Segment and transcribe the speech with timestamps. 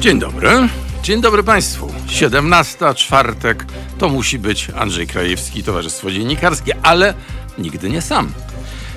[0.00, 0.48] Dzień dobry.
[1.02, 1.92] Dzień dobry Państwu.
[2.08, 3.66] 17, czwartek.
[3.98, 7.14] To musi być Andrzej Krajewski, Towarzystwo Dziennikarskie, ale
[7.58, 8.32] nigdy nie sam.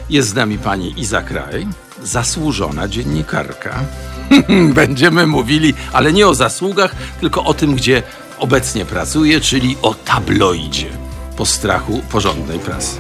[0.09, 1.67] Jest z nami pani Iza Kraj,
[2.03, 3.79] zasłużona dziennikarka.
[4.73, 8.03] Będziemy mówili, ale nie o zasługach, tylko o tym, gdzie
[8.39, 10.89] obecnie pracuje, czyli o tabloidzie
[11.37, 12.97] po strachu porządnej prasy.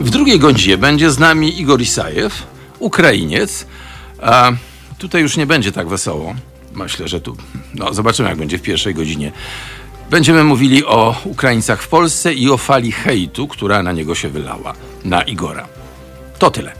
[0.00, 2.42] W drugiej godzinie będzie z nami Igor Isajew,
[2.78, 3.66] Ukrainiec.
[4.22, 4.52] A
[4.98, 6.34] tutaj już nie będzie tak wesoło.
[6.76, 7.36] Myślę, że tu.
[7.74, 9.32] No, zobaczymy, jak będzie w pierwszej godzinie.
[10.10, 14.74] Będziemy mówili o Ukraińcach w Polsce i o fali hejtu, która na niego się wylała,
[15.04, 15.68] na Igora.
[16.38, 16.72] To tyle.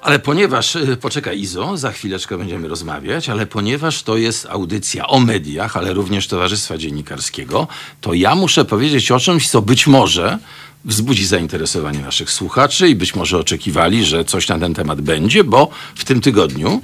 [0.00, 5.20] Ale ponieważ, y, poczekaj Izo, za chwileczkę będziemy rozmawiać, ale ponieważ to jest audycja o
[5.20, 7.68] mediach, ale również Towarzystwa Dziennikarskiego,
[8.00, 10.38] to ja muszę powiedzieć o czymś, co być może
[10.84, 15.70] wzbudzi zainteresowanie naszych słuchaczy i być może oczekiwali, że coś na ten temat będzie, bo
[15.94, 16.82] w tym tygodniu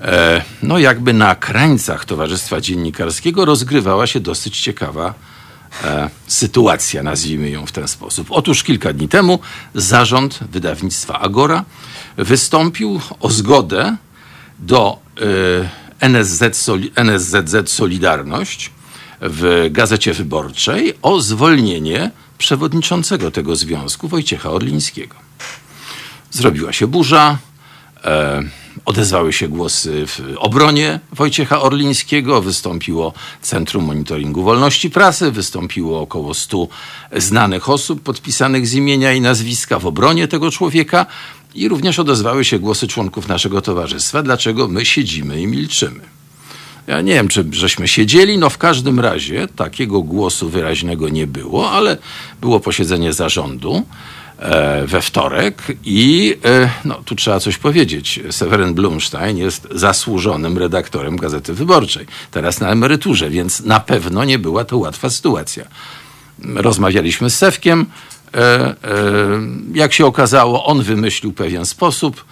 [0.00, 5.14] e, no jakby na krańcach Towarzystwa Dziennikarskiego rozgrywała się dosyć ciekawa
[5.84, 8.26] e, sytuacja, nazwijmy ją w ten sposób.
[8.30, 9.38] Otóż kilka dni temu
[9.74, 11.64] zarząd wydawnictwa Agora
[12.16, 13.96] wystąpił o zgodę
[14.58, 14.98] do
[16.00, 18.70] e, NSZ, Soli, NSZZ Solidarność
[19.20, 25.14] w Gazecie Wyborczej o zwolnienie przewodniczącego tego związku, Wojciecha Orlińskiego.
[26.30, 27.38] Zrobiła się burza,
[28.04, 28.42] e,
[28.84, 36.68] odezwały się głosy w obronie Wojciecha Orlińskiego, wystąpiło Centrum Monitoringu Wolności Prasy, wystąpiło około stu
[37.16, 41.06] znanych osób podpisanych z imienia i nazwiska w obronie tego człowieka
[41.54, 46.00] i również odezwały się głosy członków naszego towarzystwa, dlaczego my siedzimy i milczymy.
[46.86, 51.70] Ja nie wiem, czy żeśmy siedzieli, no w każdym razie takiego głosu wyraźnego nie było,
[51.70, 51.96] ale
[52.40, 53.82] było posiedzenie zarządu
[54.38, 58.20] e, we wtorek i e, no, tu trzeba coś powiedzieć.
[58.30, 64.64] Seweryn Blumstein jest zasłużonym redaktorem Gazety Wyborczej, teraz na emeryturze, więc na pewno nie była
[64.64, 65.64] to łatwa sytuacja.
[66.44, 67.86] Rozmawialiśmy z Sewkiem.
[68.34, 68.74] E,
[69.74, 72.24] jak się okazało, on wymyślił pewien sposób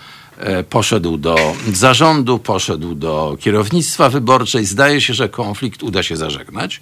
[0.70, 1.36] poszedł do
[1.72, 4.64] zarządu, poszedł do kierownictwa wyborczej.
[4.64, 6.80] Zdaje się, że konflikt uda się zażegnać.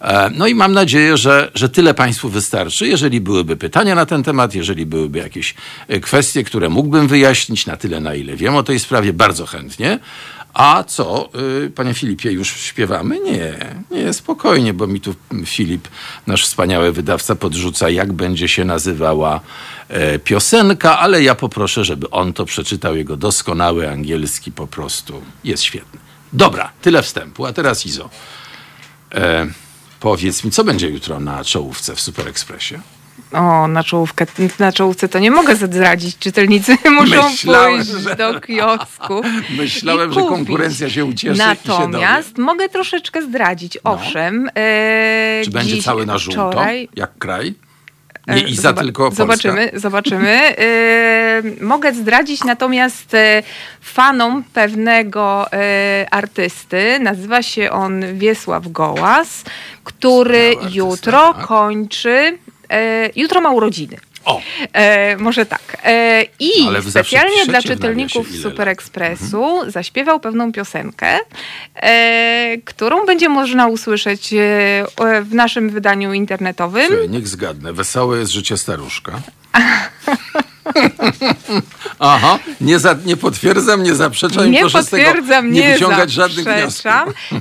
[0.00, 2.88] E, no i mam nadzieję, że, że tyle Państwu wystarczy.
[2.88, 5.54] Jeżeli byłyby pytania na ten temat, jeżeli byłyby jakieś
[5.88, 9.98] e, kwestie, które mógłbym wyjaśnić na tyle, na ile wiem o tej sprawie, bardzo chętnie.
[10.54, 11.28] A co,
[11.64, 13.20] y, panie Filipie, już śpiewamy?
[13.20, 15.88] Nie, nie, spokojnie, bo mi tu Filip,
[16.26, 19.40] nasz wspaniały wydawca, podrzuca, jak będzie się nazywała
[19.88, 22.96] e, piosenka, ale ja poproszę, żeby on to przeczytał.
[22.96, 26.00] Jego doskonały angielski po prostu jest świetny.
[26.32, 27.46] Dobra, tyle wstępu.
[27.46, 28.10] A teraz Izo.
[29.14, 29.46] E,
[30.00, 32.74] powiedz mi, co będzie jutro na czołówce w Super Expressie?
[33.32, 34.26] O, na czołówkę,
[34.58, 36.18] na czołówce to nie mogę zdradzić.
[36.18, 38.16] Czytelnicy muszą Myślałem, pójść że...
[38.16, 39.22] do kiosku.
[39.58, 41.38] Myślałem, że konkurencja się ucieszy.
[41.38, 43.78] Natomiast mogę troszeczkę zdradzić.
[43.84, 43.90] No.
[43.90, 44.50] Owszem.
[44.54, 46.88] E, Czy będzie cały na żółto, wczoraj...
[46.96, 47.54] jak kraj?
[48.26, 49.22] Nie e, Iza, Zob tylko Polska.
[49.22, 50.54] Zobaczymy, zobaczymy.
[51.58, 53.16] Yy, mogę zdradzić natomiast
[53.80, 55.58] fanom pewnego yy,
[56.10, 59.44] artysty, nazywa się on Wiesław Gołas,
[59.84, 61.46] który jutro tak?
[61.46, 62.38] kończy
[62.70, 63.96] E, jutro ma urodziny.
[64.24, 64.40] O.
[64.72, 65.76] E, może tak.
[65.84, 69.70] E, I Ale specjalnie dla czytelników Super Expressu mhm.
[69.70, 71.18] zaśpiewał pewną piosenkę,
[71.74, 74.36] e, którą będzie można usłyszeć e,
[75.22, 76.92] w naszym wydaniu internetowym.
[77.08, 77.72] Niech zgadnę.
[77.72, 79.20] Wesołe jest życie staruszka.
[81.98, 84.50] Aha, nie, za, nie potwierdzam, nie zaprzeczam.
[84.50, 86.92] Nie potwierdzam, nie, nie wyciągać żadnych wniosków.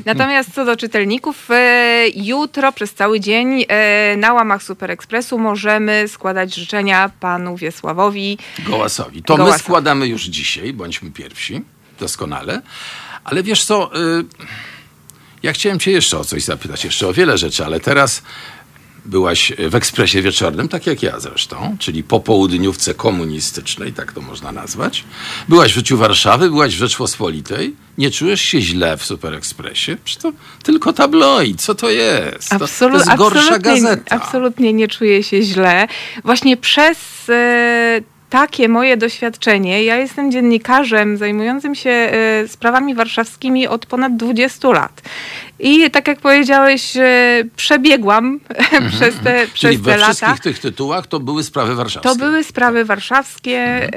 [0.06, 6.08] Natomiast co do czytelników, e, jutro przez cały dzień e, na łamach Super Expressu możemy
[6.08, 9.24] składać życzenia panu Wiesławowi Gołasowi.
[9.24, 11.62] To my składamy już dzisiaj, bądźmy pierwsi,
[12.00, 12.62] doskonale.
[13.24, 14.26] Ale wiesz co, y,
[15.44, 18.22] ja chciałem cię jeszcze o coś zapytać, jeszcze o wiele rzeczy, ale teraz
[19.10, 24.52] byłaś w ekspresie wieczornym, tak jak ja zresztą, czyli po południówce komunistycznej, tak to można
[24.52, 25.04] nazwać.
[25.50, 27.76] Byłaś w życiu Warszawy, byłaś w Rzeczpospolitej.
[27.98, 29.98] Nie czujesz się źle w Super Expressie?
[30.04, 30.32] Przecież to
[30.64, 31.62] tylko tabloid.
[31.62, 32.54] Co to jest?
[32.54, 34.16] Absolut, to, to jest gorsza gazeta.
[34.16, 35.88] Absolutnie nie czuję się źle.
[36.24, 37.28] Właśnie przez...
[37.28, 39.84] Yy takie moje doświadczenie.
[39.84, 45.02] Ja jestem dziennikarzem zajmującym się e, sprawami warszawskimi od ponad 20 lat.
[45.60, 48.90] I tak jak powiedziałeś, e, przebiegłam mhm.
[48.90, 49.48] przez te, mhm.
[49.54, 52.10] przez Czyli te we wszystkich tych tytułach to były sprawy warszawskie.
[52.10, 53.92] To były sprawy warszawskie, mhm.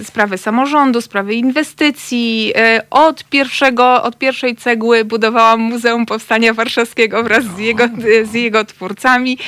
[0.00, 2.52] e, sprawy samorządu, sprawy inwestycji.
[2.56, 7.56] E, od, pierwszego, od pierwszej cegły budowałam Muzeum Powstania Warszawskiego wraz no.
[7.56, 7.84] z, jego,
[8.24, 9.38] z jego twórcami.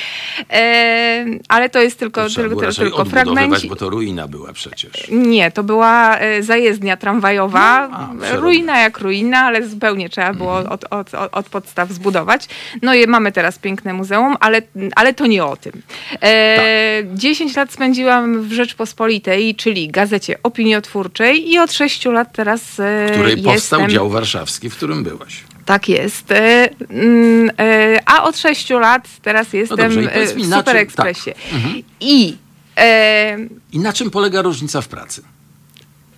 [1.47, 3.69] Ale to jest tylko, to tylko, tylko fragmenci.
[3.69, 5.07] bo to ruina była przecież.
[5.11, 7.87] Nie, to była zajezdnia tramwajowa.
[7.87, 10.73] No, a, ruina jak ruina, ale zupełnie trzeba było Mhm.
[10.73, 12.47] od, od, od, od podstaw zbudować.
[12.81, 14.61] No i mamy teraz piękne muzeum, ale,
[14.95, 15.81] ale to nie o tym.
[16.21, 17.15] E, Tak.
[17.17, 23.11] 10 lat spędziłam w Rzeczpospolitej, czyli gazecie opiniotwórczej i od 6 lat teraz e, W
[23.11, 23.53] której jestem...
[23.53, 25.43] powstał dział warszawski, w którym byłaś.
[25.65, 26.31] Tak jest.
[26.31, 30.77] E, mm, e, A od 6 lat teraz jestem No dobrze, e, mi, w Super
[30.77, 31.31] Expressie.
[31.33, 31.53] tak.
[31.53, 31.83] Mhm.
[31.99, 32.37] I
[32.77, 33.37] e,
[33.71, 35.23] I na czym polega różnica w pracy?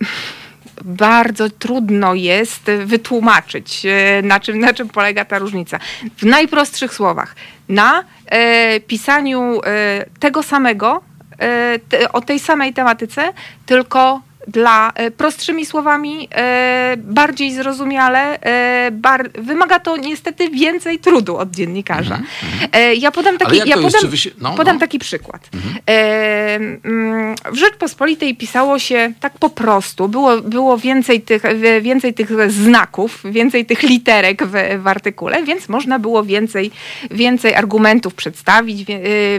[0.84, 5.78] bardzo trudno jest wytłumaczyć, e, na czym, na czym polega ta różnica.
[6.16, 7.34] W najprostszych słowach.
[7.68, 11.02] Na e, pisaniu e, tego samego,
[11.38, 13.32] e, te, o tej samej tematyce,
[13.66, 18.40] tylko dla e, prostszymi słowami, e, bardziej zrozumiale.
[18.40, 22.20] E, bar, wymaga to niestety więcej trudu od dziennikarza.
[22.72, 24.02] E, ja podam taki, ja podam,
[24.40, 24.80] no, podam no.
[24.80, 25.48] taki przykład.
[25.88, 30.08] E, mm, w Rzeczpospolitej pisało się tak po prostu.
[30.08, 31.42] Było, było więcej, tych,
[31.80, 36.70] więcej tych znaków, więcej tych literek w, w artykule, więc można było więcej,
[37.10, 38.84] więcej argumentów przedstawić,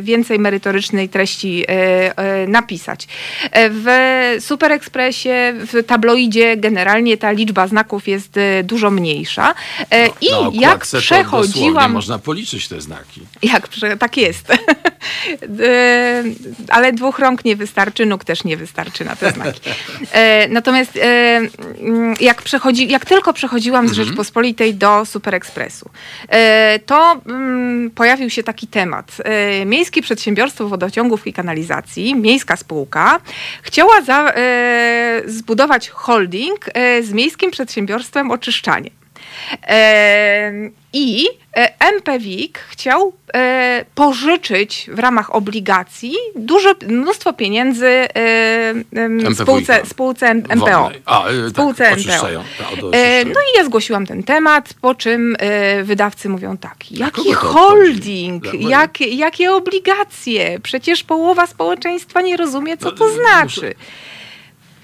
[0.01, 1.65] więcej merytorycznej treści
[2.47, 3.07] napisać.
[3.53, 3.87] W
[4.39, 9.55] Super Expressie, w tabloidzie generalnie ta liczba znaków jest e, dużo mniejsza.
[9.91, 11.91] E, I Na jak przechodziłam...
[11.91, 13.21] można policzyć te znaki.
[13.41, 13.67] Jak,
[13.99, 14.47] tak jest.
[15.63, 16.23] E,
[16.69, 19.61] Ale dwóch rąk nie wystarczy, nóg też nie wystarczy na te znaki.
[20.11, 25.89] E, Natomiast mm, jak, przechodzi, jak tylko przechodziłam z Rzeczpospolitej do Super Expressu,
[26.29, 29.17] e, to mm, pojawił się taki temat.
[29.65, 33.19] Miejskie Przedsiębiorstwo Wodociągów i Kanalizacji, miejska spółka,
[33.61, 34.33] chciała za,
[35.25, 38.89] zbudować holding e, z Miejskim Przedsiębiorstwem Oczyszczania.
[39.67, 40.51] E,
[40.93, 50.33] I e, MPWiK chciał e, pożyczyć w ramach obligacji duże, mnóstwo pieniędzy e, spółce, spółce
[50.33, 50.91] MPO.
[51.05, 52.43] A, e, Spółce tak, MPO.
[52.57, 53.25] Tak, E.
[53.25, 58.43] No i ja zgłosiłam ten temat, po czym e, wydawcy mówią tak, jaki holding?
[58.43, 63.75] Dla- jakie, obligacje, przecież połowa społeczeństwa nie rozumie, co No, to znaczy.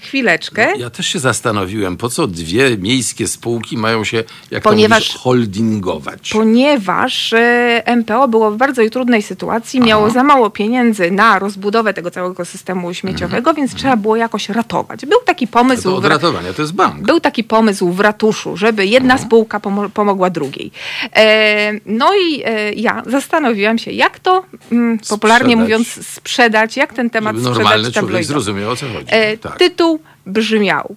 [0.04, 0.68] Chwileczkę.
[0.78, 5.22] Ja też się zastanowiłem, po co dwie miejskie spółki mają się, jak Ponieważ- to mówisz,
[5.22, 6.30] holdingować.
[6.32, 12.10] Ponieważ e, MPO było w bardzo trudnej sytuacji, miało za mało pieniędzy na rozbudowę tego
[12.10, 15.06] całego systemu śmieciowego, więc trzeba było jakoś ratować.
[15.06, 15.82] Był taki pomysł.
[15.82, 17.02] to od ratowania, to jest bank.
[17.06, 20.70] Był taki pomysł w ratuszu, żeby jedna spółka pomo- pomogła drugiej.
[21.16, 27.10] E, no i e, ja zastanowiłam się, jak to mm, popularnie mówiąc sprzedać, jak ten
[27.10, 28.28] temat Żeby sprzedać normalny człowiek tabloidom.
[28.28, 29.06] zrozumiał, o co chodzi.
[29.08, 29.58] E, tak.
[29.58, 29.93] Tytuł
[30.26, 30.96] brzmiał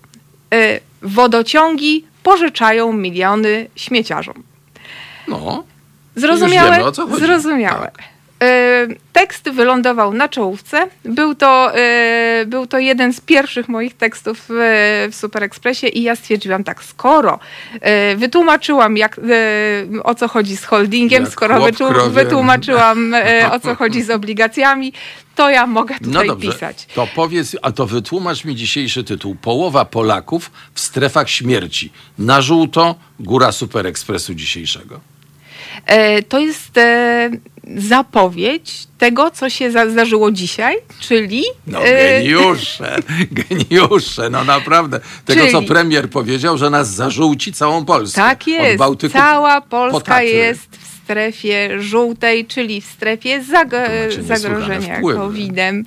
[0.54, 4.44] e, Wodociągi pożyczają miliony śmieciarzom.
[5.28, 5.64] No.
[6.16, 6.78] Zrozumiałe?
[6.78, 7.20] Wiemy.
[7.20, 7.92] Zrozumiałe.
[7.96, 8.04] Tak.
[8.44, 10.88] E, Tekst wylądował na czołówce.
[11.06, 16.16] Był to, e, był to jeden z pierwszych moich tekstów w, Super Expressie i ja
[16.16, 17.39] stwierdziłam tak, skoro
[17.81, 19.19] e, wytłumaczyłam jak,
[20.04, 22.10] o co chodzi z holdingiem, Jak skoro chłop wytłu- krowie.
[22.10, 23.13] wytłumaczyłam
[23.56, 24.94] o co chodzi z obligacjami,
[25.36, 26.86] to ja mogę No tutaj dobrze, pisać.
[26.95, 29.36] to powiedz, a to wytłumacz mi dzisiejszy tytuł.
[29.42, 31.92] Połowa Polaków w strefach śmierci.
[32.18, 35.00] Na żółto góra Super Expressu dzisiejszego.
[35.86, 37.30] E, To jest e,
[37.78, 41.44] zapowiedź tego, co się zdarzyło dzisiaj, czyli...
[41.68, 42.96] No e, geniusze,
[43.50, 45.00] geniusze, no naprawdę.
[45.26, 48.22] Tego, co Czyli- premier powiedział, że nas zażółci całą Polskę.
[48.22, 48.84] Tak jest.
[49.14, 55.02] Cała po Polska jest w strefie żółtej, czyli w strefie zag- zagrożenia.
[55.02, 55.84] COVID-em.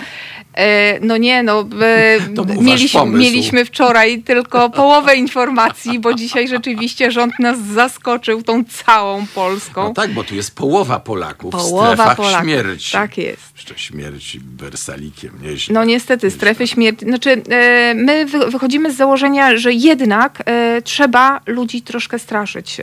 [0.60, 2.18] E, no nie, no e,
[2.62, 9.84] mieliśmy, mieliśmy wczoraj tylko połowę informacji, bo dzisiaj rzeczywiście rząd nas zaskoczył tą całą Polską.
[9.84, 12.44] No tak, bo tu jest połowa Polaków w Połowa strefach Polaków.
[12.44, 12.92] śmierci.
[12.92, 13.42] Tak jest.
[13.56, 15.74] Jeszcze śmierci wersalikiem, nieźle.
[15.74, 17.04] No niestety, strefy śmierci.
[17.04, 20.42] Znaczy, e, my wy- wychodzimy z założenia, że jednak
[20.84, 22.80] trzeba ludzi troszkę straszyć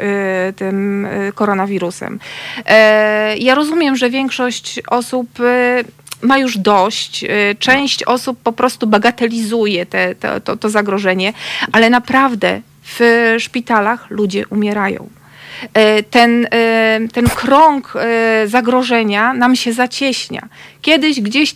[0.55, 2.19] tym koronawirusem.
[3.37, 5.27] Ja rozumiem, że większość osób
[6.21, 7.23] ma już dość.
[7.23, 11.33] E, Część osób po prostu bagatelizuje te, te, to, to zagrożenie,
[11.71, 15.09] ale naprawdę w szpitalach ludzie umierają.
[15.73, 20.47] E, Ten, e, ten krąg e, zagrożenia nam się zacieśnia.
[20.81, 21.55] Kiedyś gdzieś,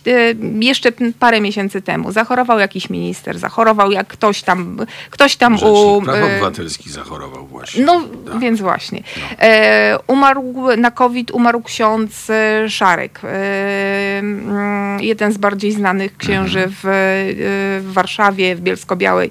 [0.60, 6.02] jeszcze parę miesięcy temu, zachorował jakiś minister, zachorował jak ktoś tam, ktoś tam Rzecznik u...
[6.02, 7.84] praw obywatelskich zachorował właśnie.
[7.84, 8.38] no, Tak.
[8.40, 9.02] więc właśnie.
[9.40, 12.28] E, umarł na COVID, umarł ksiądz
[12.68, 13.20] Szarek.
[14.18, 16.90] Mm, jeden z bardziej znanych księży w, e,
[17.80, 19.30] w Warszawie, w Bielsko-Białej.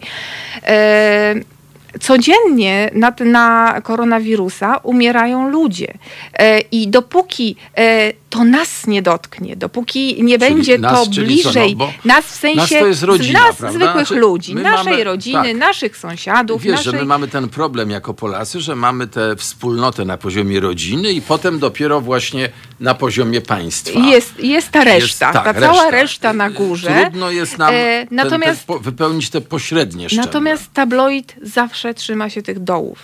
[2.00, 5.94] Codziennie na, na koronawirusa umierają ludzie.
[6.40, 11.44] E, I dopóki e, to nas nie dotknie, dopóki nie Czyli będzie nas, to czyli
[11.44, 13.80] co, no, bliżej nas w sensie nas to jest rodzina, nas prawda?
[13.80, 15.58] zwykłych Znaczy, ludzi, naszej mamy- rodziny, tak.
[15.58, 16.92] naszych sąsiadów, Wiesz, naszej...
[16.92, 21.22] że my mamy ten problem jako Polacy, że mamy tę wspólnotę na poziomie rodziny i
[21.22, 24.00] potem dopiero właśnie na poziomie państwa.
[24.00, 27.02] Jest, jest ta reszta, tak, ta cała reszta na górze.
[27.04, 30.26] Trudno jest nam E, ten, natomiast- ten, po- wypełnić te pośrednie szczeble.
[30.26, 33.00] Natomiast tabloid zawsze trzyma się tych dołów.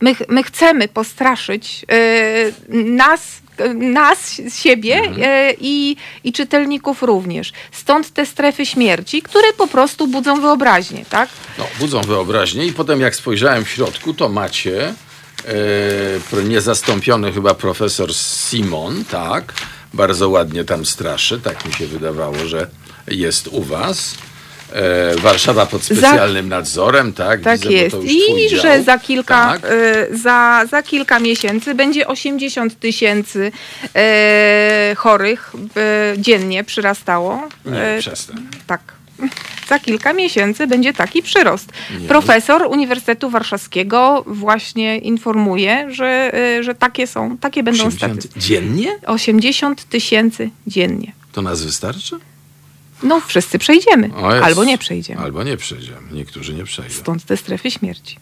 [0.00, 3.22] My, my chcemy postraszyć e, nas,
[3.74, 5.22] nas, siebie Mhm.
[5.24, 7.52] e, i, i czytelników również.
[7.72, 11.28] Stąd te strefy śmierci, które po prostu budzą wyobraźnię, tak?
[11.58, 14.94] No, budzą wyobraźnię i potem jak spojrzałem w środku, to macie
[16.34, 19.52] e, niezastąpiony chyba profesor Simon, tak?
[19.94, 22.66] Bardzo ładnie tam straszy, tak mi się wydawało, że
[23.08, 24.14] jest u was.
[24.76, 27.40] E, Warszawa pod specjalnym nadzorem, tak?
[27.40, 27.96] Tak Widzę, jest.
[28.04, 28.60] I dział.
[28.62, 29.70] że za kilka, Tak.
[30.12, 33.52] y, za, za kilka miesięcy będzie 80 tysięcy
[34.92, 35.52] y, chorych
[36.14, 37.48] y, dziennie przyrastało.
[37.64, 38.36] Nie, Y, przestań.
[38.66, 38.80] tak.
[39.68, 41.68] Za kilka miesięcy będzie taki przyrost.
[42.00, 42.08] Nie.
[42.08, 48.46] Profesor Uniwersytetu Warszawskiego właśnie informuje, że, że takie są, takie będą 80 statystyki.
[48.46, 48.98] Dziennie?
[49.06, 51.12] 80 tysięcy dziennie.
[51.32, 52.16] To nas wystarczy?
[53.02, 54.08] No, wszyscy przejdziemy.
[54.08, 54.44] Jest.
[54.44, 55.20] Albo nie przejdziemy.
[55.20, 56.12] Albo nie przejdziemy.
[56.12, 56.94] Niektórzy nie przejdą.
[56.94, 58.16] Stąd te strefy śmierci.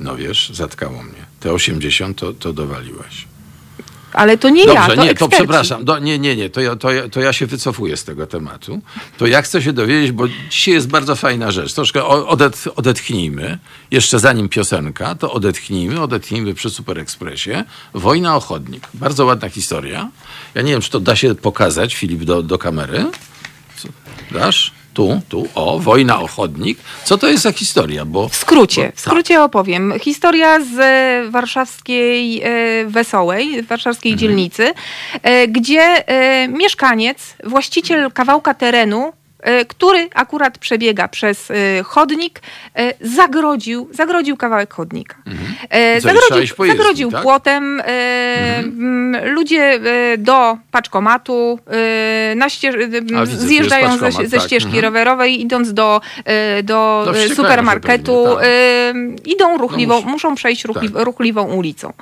[0.00, 1.26] No wiesz, zatkało mnie.
[1.40, 3.26] Te 80 to, to dowaliłeś.
[4.12, 5.36] Ale to nie Dobrze, ja, to nie, to eksperci.
[5.36, 5.84] przepraszam.
[5.84, 8.80] Do, nie, nie, nie, to ja, to, ja, to ja się wycofuję z tego tematu.
[9.18, 11.72] To ja chcę się dowiedzieć, bo dzisiaj jest bardzo fajna rzecz.
[11.72, 13.58] Troszkę odet, odetchnijmy.
[13.90, 17.64] Jeszcze zanim piosenka, to odetchnijmy, odetchnijmy przy Super Expressie.
[17.94, 18.88] Wojna o chodnik.
[18.94, 20.08] Bardzo ładna historia.
[20.54, 23.04] Ja nie wiem, czy to da się pokazać, Filip, do, do kamery.
[23.76, 23.88] Co,
[24.30, 24.77] dasz?
[24.98, 26.78] Tu, tu, o, wojna o chodnik.
[27.04, 28.04] Co to jest za historia?
[28.04, 29.92] Bo W skrócie, Bo- w skrócie opowiem.
[30.00, 32.48] Historia z e, warszawskiej e,
[32.86, 34.18] Wesołej, warszawskiej Mhm.
[34.20, 34.72] dzielnicy,
[35.22, 36.04] e, gdzie
[36.48, 39.12] mieszkaniec, właściciel kawałka terenu,
[39.68, 42.40] który akurat przebiega przez e, chodnik,
[42.74, 45.14] e, zagrodził, zagrodził kawałek chodnika.
[45.26, 46.00] E, Mhm.
[46.00, 47.22] Zagrodził, iść po jezdni, zagrodził tak?
[47.22, 47.80] płotem.
[47.80, 47.84] e,
[48.58, 49.62] m, Ludzie
[50.12, 52.34] e, do paczkomatu e,
[53.22, 54.46] e, zjeżdżają ze, paczkomat, ze tak.
[54.46, 54.84] ścieżki Mhm.
[54.84, 59.26] rowerowej, idąc do, e, do No, e, supermarketu, pewnie, tak.
[59.26, 60.08] e, idą ruchliwą, muszą.
[60.08, 61.04] muszą przejść ruchli, Tak.
[61.04, 61.92] ruchliwą ulicą.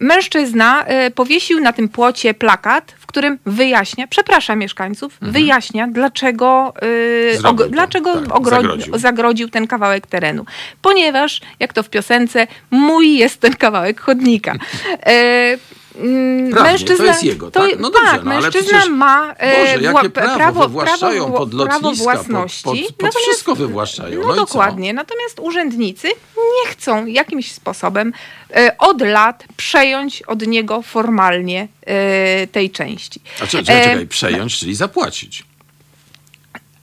[0.00, 6.72] E, Mężczyzna e, powiesił na tym płocie plakat, w którym wyjaśnia, przeprasza mieszkańców, wyjaśnia, dlaczego,
[6.82, 6.86] e,
[7.30, 7.38] Mhm.
[7.40, 8.98] Zrobił to, dlaczego tak, ogro- zagrodził.
[8.98, 10.44] zagrodził ten kawałek terenu.
[10.82, 14.54] Ponieważ, jak to w piosence, mój jest ten kawałek chodnika.
[16.00, 17.70] Mm, Prawnie, to jest jego, tak?
[17.78, 21.50] No dobrze, tak, no ale mężczyzna przecież, ma e, Boże, jakie prawo, wywłaszczają prawo, pod
[21.50, 22.64] prawo lotniska, własności.
[22.64, 24.20] pod, pod, pod wszystko wywłaszczają.
[24.20, 24.40] no, No, i co?
[24.46, 24.92] dokładnie.
[24.92, 28.12] Natomiast urzędnicy nie chcą jakimś sposobem
[28.56, 33.20] e, od lat przejąć od niego formalnie e, tej części.
[33.42, 35.44] A czekaj, czekaj, E, czekaj, przejąć, czyli zapłacić.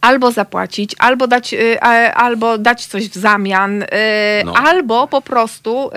[0.02, 1.82] Albo zapłacić, albo dać, e,
[2.16, 4.54] albo dać coś w zamian, e, No.
[4.54, 5.90] albo po prostu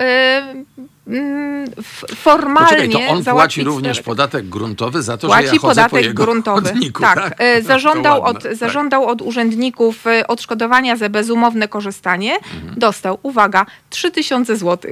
[2.15, 5.81] formalnie Poczekaj, to on płaci również te- podatek gruntowy za to, Płaci że ja chodzę
[5.83, 6.69] po podatek jego gruntowy.
[6.69, 7.33] chodniku, tak, tak?
[7.37, 8.55] e, To zażądał, od, ładne, tak.
[8.55, 12.35] zażądał od urzędników e, odszkodowania za bezumowne korzystanie.
[12.35, 12.73] Mhm.
[12.77, 14.91] Dostał, uwaga, 3000 zł,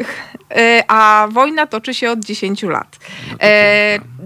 [0.55, 2.97] e, a wojna toczy się od 10 lat.
[3.31, 3.37] No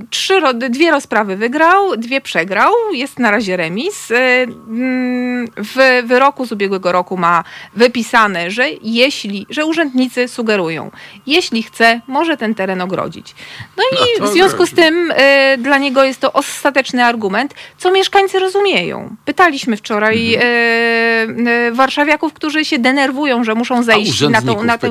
[0.09, 4.11] trzy, dwie rozprawy wygrał, dwie przegrał, jest na razie remis.
[4.11, 7.43] E, mm, W wyroku z ubiegłego roku ma
[7.75, 10.91] wypisane, że jeśli, że urzędnicy sugerują,
[11.27, 13.35] jeśli chce, może ten teren ogrodzić.
[13.77, 17.91] No i No w związku z tym e, dla niego jest to ostateczny argument, co
[17.91, 19.15] mieszkańcy rozumieją.
[19.25, 21.47] Pytaliśmy wczoraj Mhm.
[21.47, 24.89] e, warszawiaków, którzy się denerwują, że muszą zejść na tą, na tę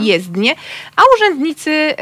[0.00, 0.54] jezdnię,
[0.96, 1.94] a urzędnicy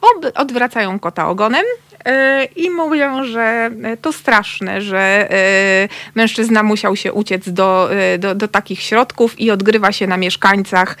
[0.00, 1.64] ob, odwracają kota ogonem.
[2.04, 4.98] e, I mówią, że e, to straszne, że
[5.32, 10.96] e, mężczyzna musiał się uciec do, do, do takich środków i odgrywa się na mieszkańcach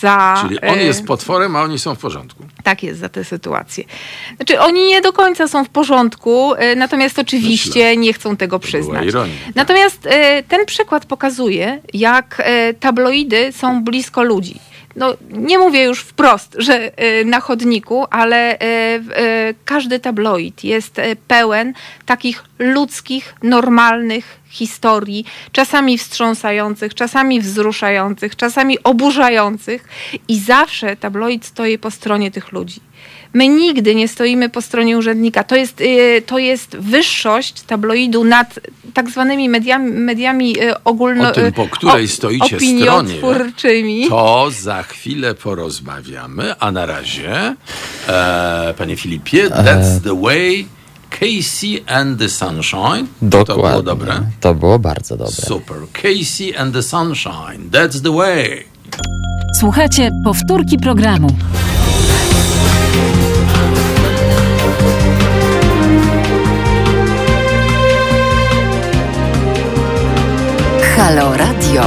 [0.00, 0.38] za.
[0.42, 2.44] Czyli on jest potworem, a oni są w porządku.
[2.62, 3.84] tak jest za tę sytuację.
[4.36, 7.96] Znaczy, oni nie do końca są w porządku, natomiast oczywiście Myślę.
[7.96, 9.06] nie chcą tego była przyznać.
[9.06, 9.54] ironia, tak.
[9.56, 10.08] Natomiast
[10.48, 12.42] ten przykład pokazuje, jak
[12.80, 14.60] tabloidy są blisko ludzi.
[14.96, 18.58] No, nie mówię już wprost, że e, na chodniku, ale
[19.00, 21.72] w- e, każdy tabloid jest pełen
[22.06, 29.84] takich ludzkich, normalnych historii, czasami wstrząsających, czasami wzruszających, czasami oburzających
[30.28, 32.80] i zawsze tabloid stoi po stronie tych ludzi.
[33.32, 35.44] My nigdy nie stoimy po stronie urzędnika.
[35.44, 38.60] To jest, y, to jest wyższość tabloidu nad
[38.94, 41.28] tak zwanymi mediami, mediami y, ogólno...
[41.28, 44.08] O tym, po której o- stoicie opiniotwórczymi.
[44.08, 47.54] To za chwilę porozmawiamy, a na razie,
[48.08, 50.66] e, panie Filipie, that's the way
[51.10, 53.06] Casey and the Sunshine.
[53.22, 53.54] Dokładnie.
[53.54, 54.20] To było dobre?
[54.40, 55.32] To było bardzo dobre.
[55.32, 55.76] Super.
[55.92, 58.64] Casey and the Sunshine, that's the way.
[59.60, 61.28] Słuchajcie powtórki programu.
[70.98, 71.82] Halo Radio.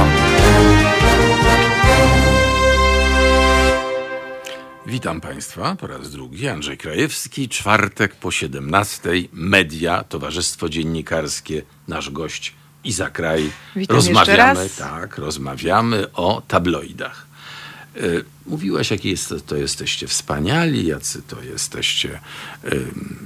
[4.86, 6.48] Witam Państwa po raz drugi.
[6.48, 9.10] Andrzej Krajewski, czwartek po 17.
[9.32, 12.54] Media, Towarzystwo Dziennikarskie, nasz gość
[12.84, 13.50] Iza Kraj.
[13.76, 14.76] Witam jeszcze rozmawiamy, raz.
[14.76, 17.26] tak, rozmawiamy o tabloidach.
[17.96, 22.20] Y, Mówiłaś, jakie jest, to jesteście wspaniali, jacy to jesteście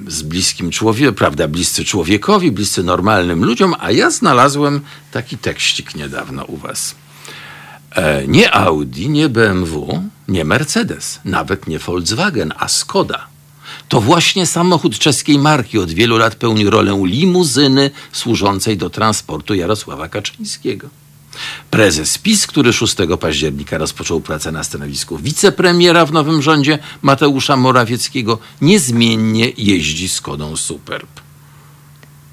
[0.08, 4.80] z bliskim człowiekiem, prawda, bliscy człowiekowi, bliscy normalnym ludziom, a ja znalazłem
[5.12, 6.94] taki tekścik niedawno u was.
[7.90, 13.26] E, nie Audi, nie BMW, nie Mercedes, nawet nie Volkswagen, a Skoda.
[13.88, 20.08] To właśnie samochód czeskiej marki od wielu lat pełni rolę limuzyny służącej do transportu Jarosława
[20.08, 20.88] Kaczyńskiego.
[21.70, 28.38] Prezes PiS, który 6 października rozpoczął pracę na stanowisku wicepremiera w nowym rządzie Mateusza Morawieckiego,
[28.60, 31.20] niezmiennie jeździ Skodą Superb.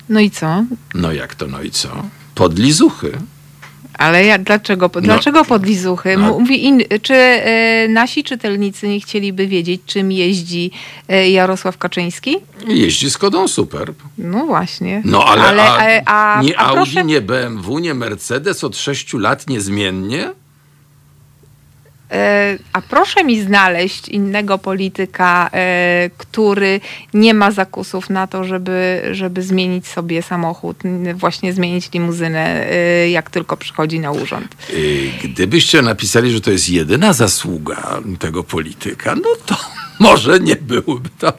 [0.10, 0.64] No i co?
[0.94, 1.90] No jak to, no i co?
[2.36, 3.18] Podlizuchy.
[4.04, 6.18] Ale ja, dlaczego, dlaczego podlizuchy?
[6.18, 6.40] No.
[6.40, 10.72] Mówi in, czy e, nasi czytelnicy nie chcieliby wiedzieć, czym jeździ
[11.08, 12.38] e, Jarosław Kaczyński?
[12.68, 13.98] Jeździ Skodą Superb.
[14.18, 15.02] No właśnie.
[15.06, 18.78] No ale, ale a, e, a, nie a Audi, proszę, nie BMW, nie Mercedes od
[18.78, 20.30] sześciu lat niezmiennie?
[22.14, 26.80] E, a proszę mi znaleźć innego polityka, e, który
[27.14, 30.78] nie ma zakusów na to, żeby, żeby zmienić sobie samochód,
[31.14, 34.56] właśnie zmienić limuzynę, e, jak tylko przychodzi na urząd.
[34.70, 39.56] Yy, Gdybyście napisali, że to jest jedyna zasługa tego polityka, no to
[40.00, 41.34] może nie byłby to.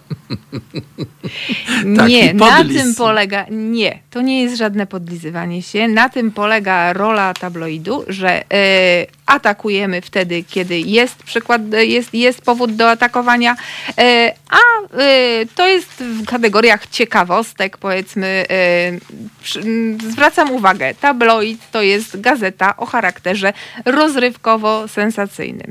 [1.96, 5.88] Taki nie, na tym polega, nie, to nie jest żadne podlizywanie się.
[5.88, 12.76] Na tym polega rola tabloidu, że e, atakujemy wtedy, kiedy jest przykład, jest, jest powód
[12.76, 13.56] do atakowania,
[13.98, 18.92] e, a e, to jest w kategoriach ciekawostek, powiedzmy, e,
[20.10, 23.52] zwracam uwagę, tabloid to jest gazeta o charakterze
[23.84, 25.70] rozrywkowo-sensacyjnym.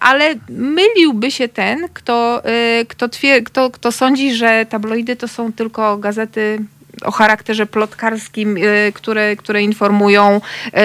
[0.00, 2.42] Ale myliłby się ten, kto,
[2.88, 6.58] kto, twier- kto, kto sądzi, że tabloidy to są tylko gazety
[7.04, 10.80] o charakterze plotkarskim, e, które, które informują, e,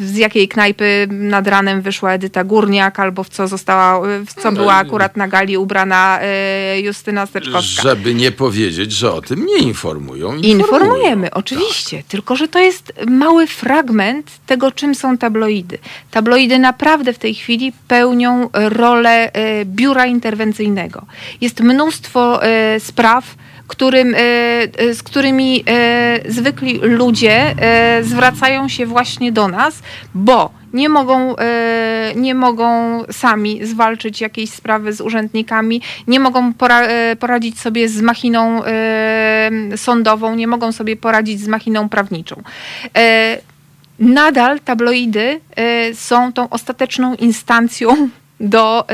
[0.00, 4.52] z jakiej knajpy nad ranem wyszła Edyta Górniak, albo w co została, e, w co
[4.52, 6.18] była akurat na gali ubrana
[6.76, 7.82] Justyna Steczkowska.
[7.82, 10.36] Żeby nie powiedzieć, że o tym nie informują.
[10.36, 15.78] Informujemy, oczywiście, tylko że to jest mały fragment tego, czym są tabloidy.
[16.10, 19.30] Tabloidy naprawdę w tej chwili pełnią rolę
[19.64, 21.06] biura interwencyjnego.
[21.40, 22.40] Jest mnóstwo
[22.78, 23.34] spraw,
[23.72, 27.54] którym, e, e, z którymi e, zwykli ludzie
[28.02, 29.82] zwracają się właśnie do nas,
[30.14, 31.34] bo nie mogą,
[32.16, 36.82] nie mogą sami zwalczyć jakiejś sprawy z urzędnikami, nie mogą pora,
[37.18, 38.62] poradzić sobie z machiną
[39.76, 42.42] sądową, nie mogą sobie poradzić z machiną prawniczą.
[43.98, 45.40] Nadal tabloidy
[45.94, 48.08] są tą ostateczną instancją
[48.40, 48.86] do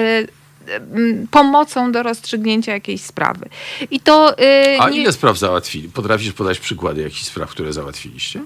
[1.30, 3.48] pomocą do rozstrzygnięcia jakiejś sprawy.
[3.90, 5.88] I to e, A nie, ile spraw załatwili?
[5.88, 8.40] Potrafisz podać przykłady jakichś spraw, które załatwiliście?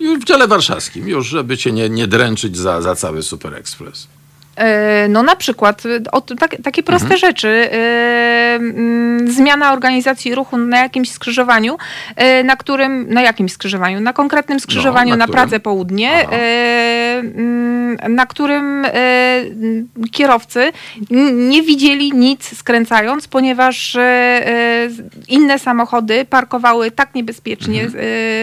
[0.00, 4.08] Już w dziale warszawskim, już żeby cię nie, nie dręczyć za, za cały Super Express.
[4.56, 7.20] E, No na przykład e, o, tak, takie proste Mhm.
[7.20, 7.68] rzeczy.
[7.70, 11.76] Mm, zmiana organizacji ruchu na jakimś skrzyżowaniu,
[12.16, 15.32] e, na którym, na jakimś skrzyżowaniu, na konkretnym skrzyżowaniu No, na na?
[15.32, 16.36] Pracę Południe, Aha.
[17.18, 18.90] Mm, na którym e,
[20.12, 20.72] kierowcy
[21.32, 24.88] nie widzieli nic skręcając, ponieważ e,
[25.28, 27.82] inne samochody parkowały tak niebezpiecznie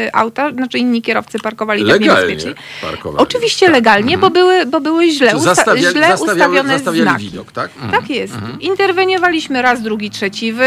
[0.05, 2.01] e, auta, znaczy inni kierowcy parkowali tak Mhm.
[2.09, 2.63] Legalnie niebezpiecznie.
[2.81, 3.23] parkowali.
[3.23, 3.75] Oczywiście Tak.
[3.75, 7.25] legalnie, bo, były, bo były źle, usta- Zastawia, źle zastawiały, ustawione zastawiali znaki.
[7.25, 7.71] widok, tak?
[7.75, 7.91] Mhm.
[7.91, 8.33] Tak jest.
[8.59, 10.57] Interweniowaliśmy raz, drugi, trzeci w,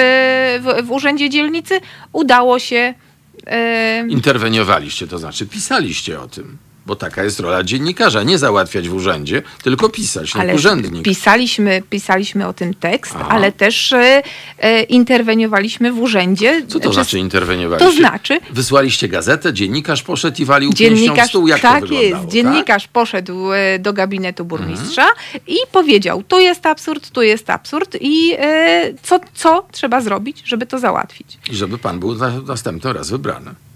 [0.60, 1.80] w, w urzędzie dzielnicy.
[2.12, 2.94] Udało się.
[4.08, 6.56] Interweniowaliście, to znaczy pisaliście o tym
[6.88, 8.22] bo taka jest rola dziennikarza.
[8.22, 11.04] Nie załatwiać w urzędzie, tylko pisać, jak urzędnik.
[11.04, 13.26] pisaliśmy, pisaliśmy o tym tekst, Aha.
[13.30, 14.22] ale też e,
[14.58, 16.62] e, interweniowaliśmy w urzędzie.
[16.68, 17.90] Co to Czy- znaczy interweniowaliście?
[17.92, 21.48] To znaczy, Wysłaliście gazetę, dziennikarz poszedł i walił pięścią w Dziennikarz, stół.
[21.48, 25.06] Jak tak to jest, dziennikarz poszedł e, do gabinetu burmistrza
[25.46, 30.66] i powiedział, tu jest absurd, tu jest absurd i e, co, co trzeba zrobić, żeby
[30.66, 31.36] to załatwić.
[31.42, 31.52] Tak?
[31.52, 33.67] I żeby pan był na, następny raz wybrany.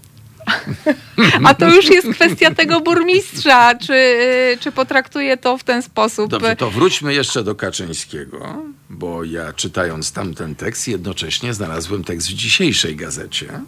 [1.43, 6.29] A to już jest kwestia tego burmistrza, czy, e, czy potraktuje to w ten sposób.
[6.29, 12.33] Dobrze, to wróćmy jeszcze do Kaczyńskiego, bo ja czytając tamten tekst, jednocześnie znalazłem tekst w
[12.33, 13.59] dzisiejszej gazecie,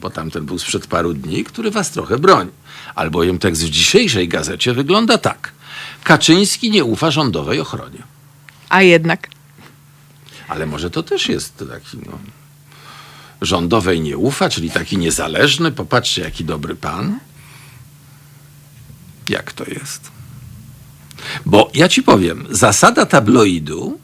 [0.00, 2.50] bo tamten był sprzed paru dni, który was trochę broni.
[2.94, 5.52] Albowiem tekst w dzisiejszej gazecie wygląda tak.
[6.04, 7.98] Kaczyński nie ufa rządowej ochronie.
[8.68, 9.28] A jednak.
[10.48, 12.18] Ale może to też jest taki, no,
[13.40, 15.72] rządowej nie ufa, czyli taki niezależny.
[15.72, 17.18] Popatrzcie, jaki dobry pan.
[19.28, 20.10] Jak to jest?
[21.46, 23.98] Bo ja ci powiem, zasada tabloidu,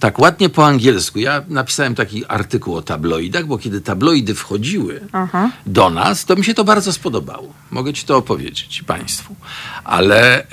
[0.00, 5.50] tak ładnie po angielsku, ja napisałem taki artykuł o tabloidach, bo kiedy tabloidy wchodziły Aha.
[5.66, 7.52] do nas, to mi się to bardzo spodobało.
[7.70, 9.36] Mogę ci to opowiedzieć państwu.
[9.84, 10.46] Ale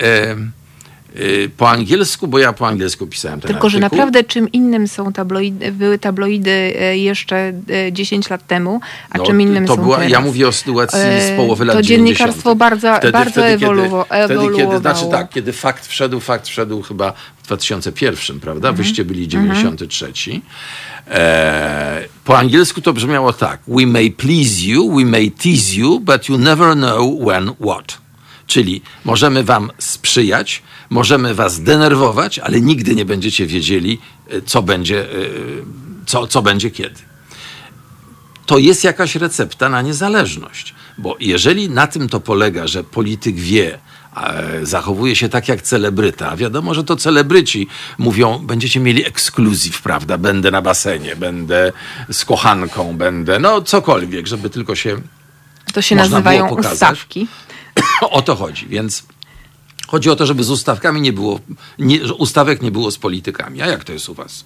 [1.56, 3.96] po angielsku, bo ja po angielsku pisałem ten Tylko, że artykuł.
[3.98, 7.52] naprawdę czym innym są tabloidy, były tabloidy e, jeszcze
[7.86, 10.12] e, 10 lat temu, a No, czym innym to są była, teraz.
[10.12, 12.18] Ja mówię o sytuacji z E, połowy lat to 90.
[12.18, 14.78] dziennikarstwo bardzo, bardzo ewoluo- kiedy, wtedy, kiedy, ewoluowało.
[14.80, 18.68] Znaczy tak, kiedy fakt wszedł, fakt wszedł chyba w 2001, prawda?
[18.68, 18.76] Mhm.
[18.86, 20.12] Wyście byli 93.
[21.10, 23.60] E, po angielsku to brzmiało tak.
[23.68, 28.03] We may please you, we may tease you, but you never know when what.
[28.46, 35.12] Czyli możemy wam sprzyjać, możemy was denerwować, ale nigdy nie będziecie wiedzieli, e, co będzie,
[35.12, 35.14] e,
[36.06, 37.14] co, co będzie kiedy
[38.46, 40.74] to jest jakaś recepta na niezależność.
[40.98, 43.78] Bo jeżeli na tym to polega, że polityk wie,
[44.16, 47.66] e, zachowuje się tak jak celebryta, wiadomo, że to celebryci
[47.98, 50.18] mówią, będziecie mieli ekskluzyw, prawda?
[50.18, 51.72] Będę na basenie, będę
[52.12, 54.96] z kochanką, będę, no cokolwiek, żeby tylko się
[55.72, 57.28] To się nazywają ustawki.
[58.10, 58.66] o to chodzi.
[58.66, 59.02] Więc
[59.86, 61.40] chodzi o to, żeby z ustawkami nie było,
[61.78, 63.62] nie, ustawek nie było z politykami.
[63.62, 64.44] A jak to jest u was?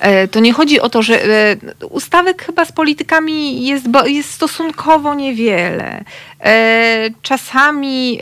[0.00, 1.56] E, To nie chodzi o to, że e,
[1.90, 6.04] ustawek chyba z politykami jest, jest stosunkowo niewiele.
[6.40, 8.18] E, Czasami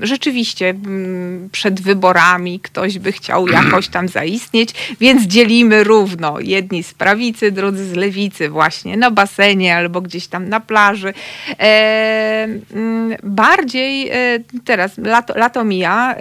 [0.00, 0.74] rzeczywiście
[1.52, 6.40] przed wyborami ktoś by chciał jakoś tam zaistnieć, więc dzielimy równo.
[6.40, 11.14] Jedni z prawicy, drudzy z lewicy, właśnie na basenie albo gdzieś tam na plaży.
[13.22, 14.10] Bardziej
[14.64, 16.14] teraz lato, lato mija.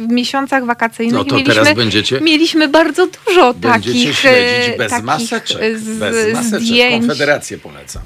[0.00, 4.74] E, w- miesiącach wakacyjnych No to mieliśmy, teraz będziecie- mieliśmy bardzo dużo Będziecie takich, śledzić
[4.74, 5.78] e, bez takich maseczek.
[5.78, 6.60] z, bez maseczek.
[6.60, 7.00] zdjęć.
[7.06, 8.02] Konfederację polecam.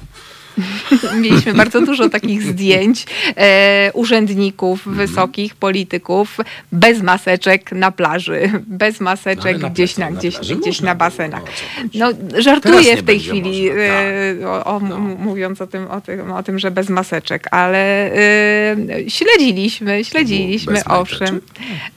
[1.21, 3.05] Mieliśmy bardzo dużo takich zdjęć
[3.37, 5.07] e, urzędników, Mhm.
[5.07, 6.37] wysokich polityków
[6.71, 10.95] bez maseczek na plaży, bez No, maseczek na gdzieś, na, na gdzieś, plaży gdzieś na
[10.95, 11.43] basenach.
[11.93, 12.11] no.
[12.11, 14.99] No, żartuję w tej chwili, można, e, o, o, No.
[14.99, 18.19] mówiąc o tym, o, tym, o tym, że bez maseczek, ale e,
[19.07, 21.41] śledziliśmy, śledziliśmy, owszem.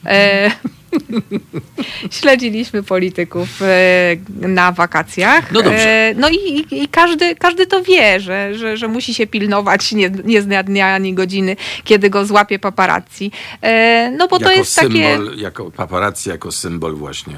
[0.06, 0.50] E,
[2.10, 4.16] Śledziliśmy polityków e,
[4.48, 5.52] na wakacjach.
[5.52, 5.88] No dobrze.
[5.88, 10.10] E, No i, i, każdy, każdy to wie, że, że, że musi się pilnować nie,
[10.24, 13.30] nie z dnia ani godziny, kiedy go złapie paparazzi.
[13.62, 14.88] E, No bo to jako jest takie...
[14.88, 17.34] symbol, jako paparazzi, jako symbol właśnie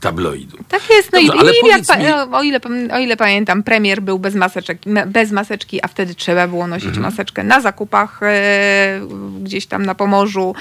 [0.00, 0.58] tabloidu.
[0.68, 2.60] Tak jest, no Dobrze, i, i jak, mi- o, ile,
[2.94, 7.02] o ile pamiętam, premier był bez maseczek, bez maseczki, a wtedy trzeba było nosić Mhm.
[7.06, 8.20] maseczkę na zakupach
[9.42, 10.54] gdzieś tam na Pomorzu.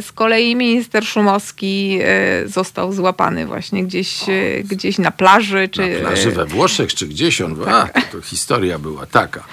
[0.00, 5.68] Z kolei minister Szumowski e, został złapany właśnie gdzieś, e, gdzieś na plaży.
[5.68, 9.44] Czy, Na plaży we Włoszech czy gdzieś on, a, to historia była taka.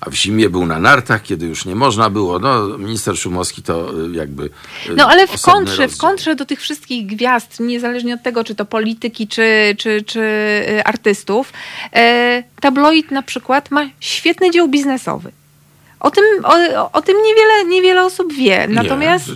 [0.00, 2.38] A w zimie był na nartach, kiedy już nie można było.
[2.38, 4.50] No, minister Szumowski to y, jakby.
[4.96, 8.64] No ale w kontrze, w kontrze do tych wszystkich gwiazd, niezależnie od tego, czy to
[8.64, 10.22] polityki, czy, czy, czy
[10.84, 11.52] artystów,
[11.92, 15.32] e, tabloid na przykład ma świetny dział biznesowy.
[16.00, 18.66] O tym, o, o tym niewiele, niewiele osób wie.
[18.68, 19.28] Natomiast,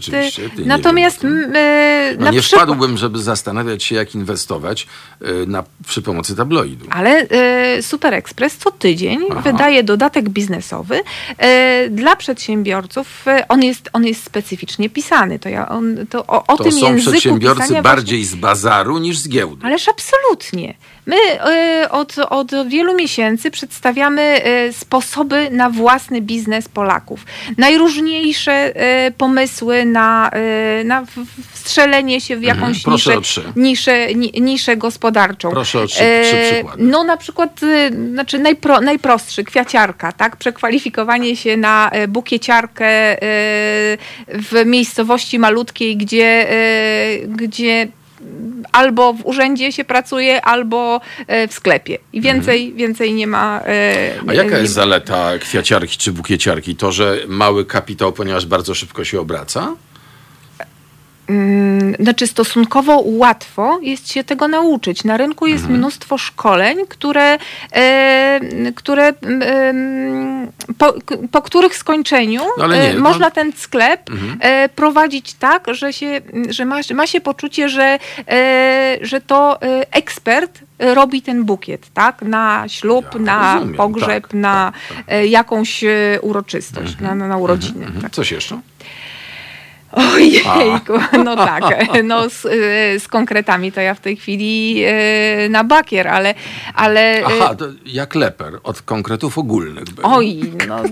[0.58, 1.44] nie natomiast wiem o tym.
[1.44, 4.86] m, e, No na nie przykład, wpadłbym, żeby zastanawiać się, jak inwestować
[5.22, 6.86] y, na, przy pomocy tabloidu.
[6.90, 9.40] Ale e, Super Express co tydzień Aha.
[9.40, 11.00] wydaje dodatek biznesowy
[11.90, 13.24] dla przedsiębiorców.
[13.48, 15.38] On, jest, on jest specyficznie pisany.
[15.38, 19.18] To, ja, on, to o, o To tym są języku przedsiębiorcy bardziej z bazaru niż
[19.18, 19.66] z giełdy.
[19.66, 20.74] Ależ absolutnie.
[21.10, 21.16] My
[21.84, 27.24] y, od, od wielu miesięcy przedstawiamy y, sposoby na własny biznes Polaków.
[27.58, 28.72] Najróżniejsze
[29.06, 30.30] y, pomysły na,
[30.84, 31.04] na
[31.52, 32.82] wstrzelenie się w jakąś Mhm.
[32.84, 35.50] Proszę niszę, niszę, ni, niszę gospodarczą.
[35.50, 36.82] Proszę o trzy- trzy przykłady.
[36.82, 37.60] No na przykład,
[38.12, 40.36] znaczy najpro, najprostszy, kwiaciarka, tak?
[40.36, 43.16] Przekwalifikowanie się na bukieciarkę
[44.28, 46.46] w miejscowości malutkiej, gdzie,
[47.28, 47.88] gdzie
[48.72, 51.98] albo w urzędzie się pracuje, albo e, w sklepie.
[52.12, 53.60] I więcej, więcej nie ma.
[53.66, 54.30] e, Mhm.
[54.30, 56.76] A jaka jest zaleta kwiaciarki czy bukieciarki?
[56.76, 59.74] To, że mały kapitał, ponieważ bardzo szybko się obraca?
[61.30, 65.04] Mm, Znaczy stosunkowo łatwo jest się tego nauczyć.
[65.04, 65.78] Na rynku jest Mhm.
[65.78, 67.38] mnóstwo szkoleń, które,
[67.72, 68.40] e,
[68.74, 69.12] które
[69.60, 70.94] em, po,
[71.32, 74.38] po których skończeniu No ale nie, e, no- można ten sklep Mhm.
[74.40, 79.92] e, prowadzić tak, że, się, że ma, ma się poczucie, że, e, że to e,
[79.92, 82.22] ekspert robi ten bukiet, tak?
[82.22, 85.04] Na ślub, Ja na rozumiem, pogrzeb, tak, na tak, tak.
[85.08, 87.84] e, jakąś e, uroczystość, na, na, na urodziny.
[87.86, 88.02] Mhm.
[88.02, 88.12] Tak.
[88.12, 88.60] Coś jeszcze?
[89.92, 90.92] Ojejku,
[91.24, 91.64] no tak,
[92.04, 96.34] no z, y, z konkretami to ja w tej chwili y, na bakier, ale,
[96.74, 99.84] ale y, Aha, to jak leper, od konkretów ogólnych.
[99.84, 100.04] był.
[100.06, 100.82] oj, no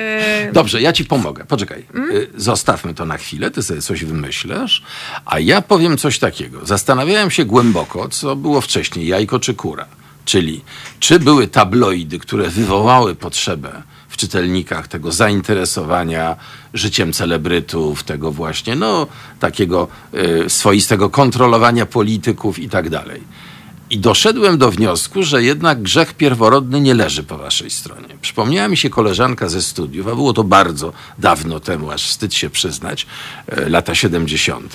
[0.52, 1.44] Dobrze, ja ci pomogę.
[1.44, 1.86] Poczekaj.
[1.94, 2.10] Mm?
[2.36, 4.82] Zostawmy to na chwilę, ty sobie coś wymyślasz,
[5.26, 6.66] a ja powiem coś takiego.
[6.66, 9.86] Zastanawiałem się głęboko, co było wcześniej, jajko czy kura.
[10.24, 10.64] Czyli,
[11.00, 13.82] czy były tabloidy, które wywołały potrzebę
[14.16, 16.36] czytelnikach tego zainteresowania
[16.74, 19.06] życiem celebrytów, tego właśnie, no,
[19.40, 19.88] takiego
[20.46, 23.22] y, swoistego kontrolowania polityków i tak dalej.
[23.90, 28.08] I doszedłem do wniosku, że jednak grzech pierworodny nie leży po waszej stronie.
[28.20, 32.50] Przypomniała mi się koleżanka ze studiów, a było to bardzo dawno temu, aż wstyd się
[32.50, 33.06] przyznać,
[33.48, 34.74] e, lata 70.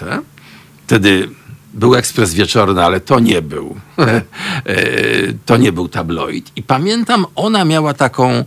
[0.87, 1.29] Wtedy
[1.73, 3.75] był ekspres wieczorny, ale to nie był.
[3.99, 4.21] E,
[5.45, 6.51] to nie był tabloid.
[6.55, 8.45] I pamiętam, ona miała taką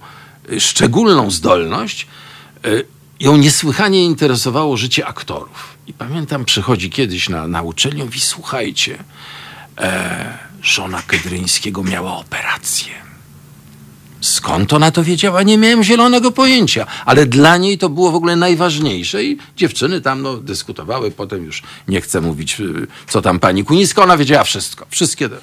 [0.58, 2.06] szczególną zdolność.
[2.64, 2.68] e,
[3.20, 5.78] Ją niesłychanie interesowało życie aktorów.
[5.86, 9.04] I pamiętam, przychodzi kiedyś na, na uczelnię i słuchajcie,
[9.78, 13.04] e, żona Kedryńskiego miała operację.
[14.20, 15.42] Skąd ona to wiedziała?
[15.42, 20.22] Nie miałem zielonego pojęcia, ale dla niej to było w ogóle najważniejsze i dziewczyny tam
[20.22, 24.86] no, dyskutowały, potem już nie chcę mówić, y, co tam pani Kuniska, ona wiedziała wszystko,
[24.90, 25.36] wszystkie te...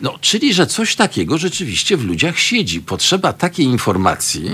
[0.00, 2.80] No, czyli, że coś takiego rzeczywiście w ludziach siedzi.
[2.80, 4.50] Potrzeba takiej informacji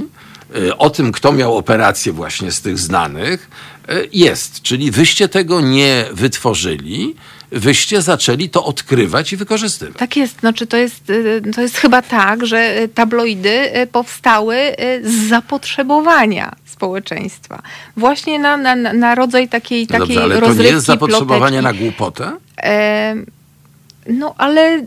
[0.57, 3.50] y, o tym, kto miał operację właśnie z tych znanych,
[3.90, 4.62] y, jest.
[4.62, 7.14] Czyli wyście tego nie wytworzyli,
[7.50, 9.96] wyście zaczęli to odkrywać i wykorzystywać.
[9.98, 14.57] tak jest, znaczy to jest, y, to jest chyba tak, że y, tabloidy y, powstały
[15.02, 17.62] z zapotrzebowania społeczeństwa.
[17.96, 21.61] Właśnie na, na, na- rodzaj takiej, No takiej dobrze, ale to nie rozrywki, jest zapotrzebowanie
[21.61, 21.85] ploteczki.
[21.85, 22.33] na głupotę?
[22.62, 23.14] E,
[24.07, 24.85] No ale e,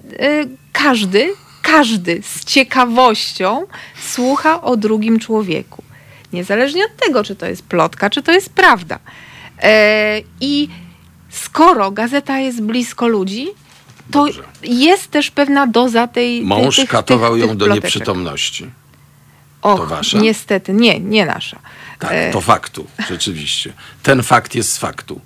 [0.71, 1.29] każdy,
[1.61, 3.65] każdy z ciekawością
[4.09, 5.83] słucha o drugim człowieku.
[6.33, 8.99] Niezależnie od tego, czy to jest plotka, czy to jest prawda.
[9.61, 10.69] E, I
[11.29, 13.47] skoro gazeta jest blisko ludzi,
[14.11, 14.43] to Dobrze.
[14.63, 16.41] jest też pewna doza tej.
[16.43, 17.83] Mąż tych, katował tych, ją tych do ploteczek.
[17.85, 18.69] nieprzytomności.
[19.61, 20.17] Och, To wasza?
[20.19, 21.59] Niestety, nie, nie nasza.
[21.99, 23.73] Tak, E, to faktu, rzeczywiście.
[24.03, 25.21] Ten fakt jest z faktu.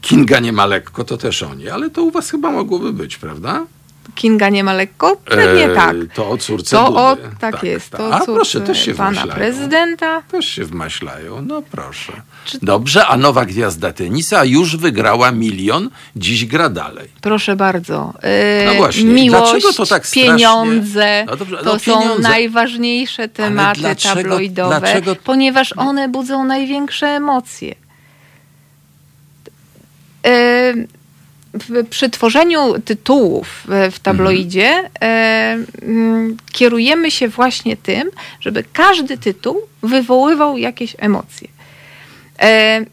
[0.00, 3.66] Kinga nie ma lekko, to też oni, ale to u was chyba mogłoby być, prawda?
[4.14, 5.16] Kinga nie ma lekko?
[5.24, 5.96] Pewnie tak.
[6.14, 7.90] To o córce To o, tak, jest.
[7.90, 9.34] To A proszę, też się pana wmaślają.
[9.38, 10.22] prezydenta.
[10.22, 12.12] Też się wmaślają, no proszę.
[12.62, 17.08] Dobrze, a nowa gwiazda tenisa już wygrała milion, dziś gra dalej.
[17.20, 18.12] Proszę bardzo.
[18.66, 22.22] No Yy, właśnie, Miłość, dlaczego to tak strasznie- pieniądze, No dobrze, to no są pieniądze.
[22.22, 27.74] najważniejsze tematy dlaczego- tabloidowe, dlaczego- ponieważ one budzą największe emocje.
[31.52, 36.36] W, przy tworzeniu tytułów w, tabloidzie Mhm.
[36.52, 38.10] kierujemy się właśnie tym,
[38.40, 41.48] żeby każdy tytuł wywoływał jakieś emocje.
[42.42, 42.46] Yy,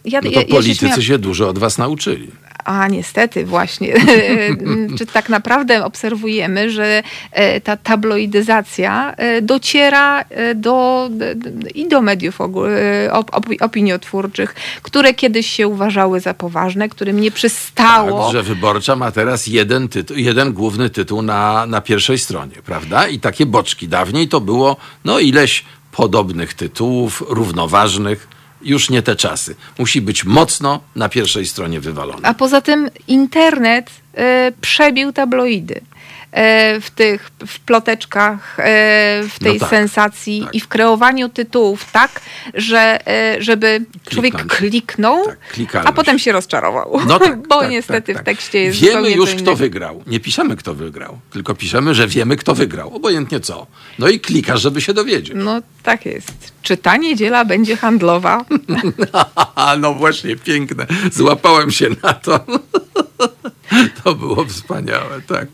[0.06, 2.32] ja, No ja- to ja się politycy śmia- się dużo od was nauczyli.
[2.66, 3.94] a niestety właśnie,
[4.98, 11.10] czy tak naprawdę obserwujemy, że e, ta tabloidyzacja e, dociera e, do,
[11.76, 12.46] i do mediów e,
[13.62, 18.24] opiniotwórczych, które kiedyś się uważały za poważne, którym nie przystało.
[18.24, 23.08] Tak, że wyborcza ma teraz jeden, tytuł, jeden główny tytuł na, na pierwszej stronie, prawda?
[23.08, 23.88] I takie boczki.
[23.88, 28.28] Dawniej to było no ileś podobnych tytułów, równoważnych.
[28.64, 29.56] Już nie te czasy.
[29.80, 32.28] Musi być mocno na pierwszej stronie wywalone.
[32.28, 35.82] A poza tym internet e, przebił tabloidy.
[36.34, 38.64] E, w tych w ploteczkach, e,
[39.30, 40.56] w tej No tak, sensacji tak.
[40.56, 42.22] i w kreowaniu tytułów tak,
[42.54, 44.60] że e, żeby człowiek Kliknąć.
[44.60, 45.26] kliknął,
[45.72, 47.00] Tak, a potem się rozczarował.
[47.08, 48.26] No tak, Bo tak, niestety tak, w tak.
[48.26, 50.04] tekście jest Wiemy już, kto wygrał.
[50.08, 52.96] Nie piszemy, kto wygrał, tylko piszemy, że wiemy, kto wygrał.
[52.96, 53.68] Obojętnie co.
[54.00, 55.34] No i klikasz, żeby się dowiedzieć.
[55.36, 56.54] No tak jest.
[56.62, 58.46] Czy ta niedziela będzie handlowa?
[59.80, 60.88] no właśnie, piękne.
[61.12, 62.40] Złapałem się na to.
[64.04, 65.48] To było wspaniałe, tak.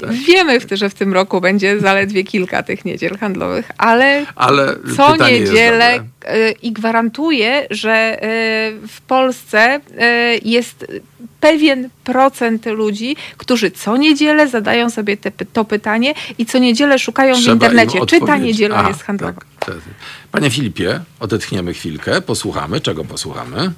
[0.00, 0.10] tak.
[0.12, 5.16] Wiemy, w- że w tym roku będzie zaledwie kilka tych niedziel handlowych, ale Ale co
[5.16, 6.02] niedzielę y,
[6.62, 10.86] i gwarantuję, że y, w Polsce y, jest
[11.40, 17.34] pewien procent ludzi, którzy co niedzielę zadają sobie te, to pytanie i co niedzielę szukają
[17.34, 19.32] w Trzeba im internecie, czy ta niedziela A, jest handlowa.
[19.32, 19.76] Tak, tak.
[20.32, 22.80] Panie Filipie, odetchniemy chwilkę, posłuchamy.
[22.80, 23.72] Czego posłuchamy?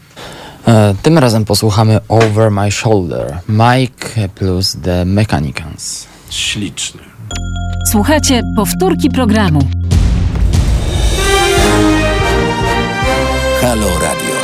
[0.68, 6.06] E, Tym razem posłuchamy Over My Shoulder, Mike plus The Mechanicans.
[6.30, 7.00] Śliczny.
[7.90, 9.60] Słuchajcie powtórki programu.
[13.60, 14.34] Halo Radio.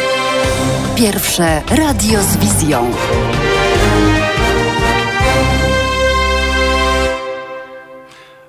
[0.96, 2.90] Pierwsze radio z wizją.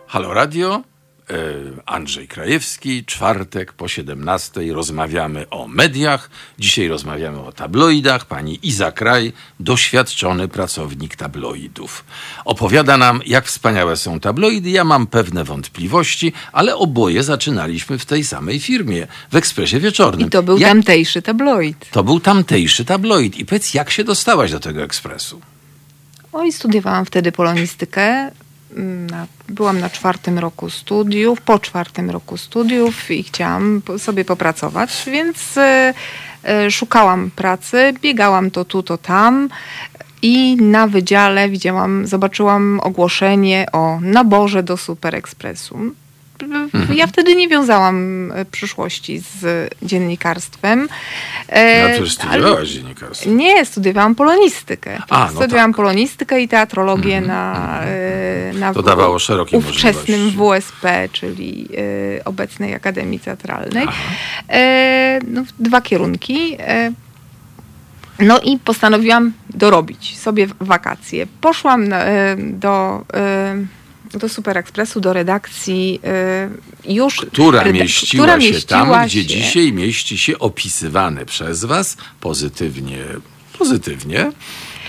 [0.08, 0.82] Halo Radio,
[1.86, 6.30] Andrzej Krajewski, czwartek po 17 rozmawiamy o mediach.
[6.60, 8.26] Dzisiaj rozmawiamy o tabloidach.
[8.26, 12.06] Pani Iza Kraj, doświadczony pracownik tabloidów.
[12.46, 14.70] Opowiada nam, jak wspaniałe są tabloidy.
[14.70, 20.28] Ja mam pewne wątpliwości, ale oboje zaczynaliśmy w tej samej firmie, w Ekspresie Wieczornym.
[20.28, 20.70] I to był jak...
[20.70, 21.90] tamtejszy tabloid.
[21.92, 23.38] To był tamtejszy tabloid.
[23.38, 25.42] I powiedz, jak się dostałaś do tego Ekspresu?
[26.34, 28.32] Oj, studiowałam wtedy polonistykę.
[29.12, 35.58] Na, byłam na czwartym roku studiów, po czwartym roku studiów i chciałam sobie popracować, więc
[35.58, 35.94] e,
[36.44, 39.50] e, szukałam pracy, biegałam to tu, to tam
[40.22, 45.80] i na wydziale widziałam, zobaczyłam ogłoszenie o naborze do Super Expressu.
[46.46, 46.94] Mhm.
[46.98, 50.88] Ja wtedy nie wiązałam e, przyszłości z dziennikarstwem.
[51.48, 53.30] E, No przecież studiowałaś dziennikarstwo.
[53.30, 55.02] nie, studiowałam polonistykę.
[55.10, 55.76] A, no studiowałam tak.
[55.78, 60.32] polonistykę i teatrologię na, e, na To dawało szerokie ówczesnym.
[60.32, 61.68] WSP, czyli
[62.18, 63.88] e, obecnej Akademii Teatralnej.
[64.50, 66.56] E, no, dwa kierunki.
[66.60, 66.92] E,
[68.20, 71.28] no i postanowiłam dorobić sobie wakacje.
[71.42, 73.06] Poszłam e, do,
[74.20, 76.50] do Super Expressu, do redakcji e,
[76.94, 77.16] już...
[77.16, 81.98] która reda- mieściła która się mieściła tam, gdzie się- dzisiaj mieści się opisywany przez was
[82.20, 82.98] pozytywnie,
[83.60, 84.32] pozytywnie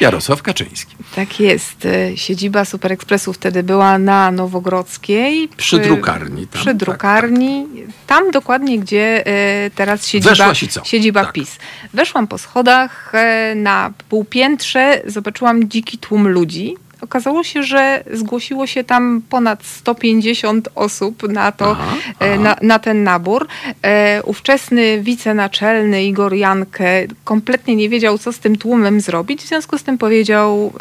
[0.01, 0.97] Jarosław Kaczyński.
[1.17, 1.87] Tak jest.
[1.87, 5.49] E, Siedziba Super Expressu wtedy była na Nowogrodzkiej.
[5.57, 7.67] Przy drukarni tam, Przy tak, drukarni.
[8.07, 10.55] Tam dokładnie, gdzie e, teraz siedziba,
[10.85, 11.33] siedziba Tak.
[11.33, 11.59] PiS.
[11.95, 13.13] Weszłam po schodach
[13.57, 16.75] na półpiętrze, zobaczyłam dziki tłum ludzi.
[17.03, 22.43] Okazało się, że zgłosiło się tam ponad 150 osób na, to, Aha, e, aha.
[22.43, 23.47] na, na ten nabór.
[23.83, 29.43] E, ówczesny wicenaczelny Igor Jankę kompletnie nie wiedział, co z tym tłumem zrobić.
[29.43, 30.73] W związku z tym powiedział: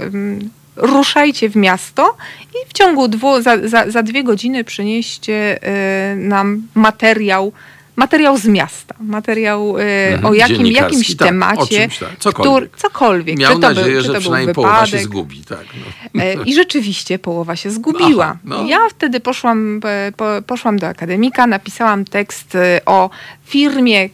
[0.75, 2.17] Ruszajcie w miasto
[2.53, 7.51] i w ciągu dwu, za, za, za dwie godziny przynieście e, nam materiał.
[7.95, 12.69] Materiał z miasta, materiał e, Mhm, o jakim, jakimś tak, o temacie, czymś tak, cokolwiek.
[12.69, 13.39] Który, cokolwiek.
[13.39, 15.43] Miał czy to nadzieję, był, czy że to przynajmniej był połowa się zgubi.
[15.43, 15.65] Tak,
[16.13, 16.23] no.
[16.23, 18.25] E, I rzeczywiście połowa się zgubiła.
[18.25, 18.65] Aha, no.
[18.65, 23.09] Ja wtedy poszłam, e, po, poszłam do akademika, napisałam tekst e, o
[23.45, 24.09] firmie,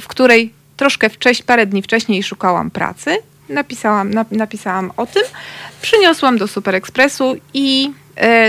[0.00, 3.18] w której troszkę wcześniej, parę dni wcześniej szukałam pracy.
[3.48, 5.22] Napisałam, na, napisałam o tym,
[5.82, 7.90] przyniosłam do Super Expressu i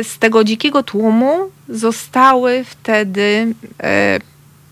[0.04, 3.54] z tego dzikiego tłumu zostały wtedy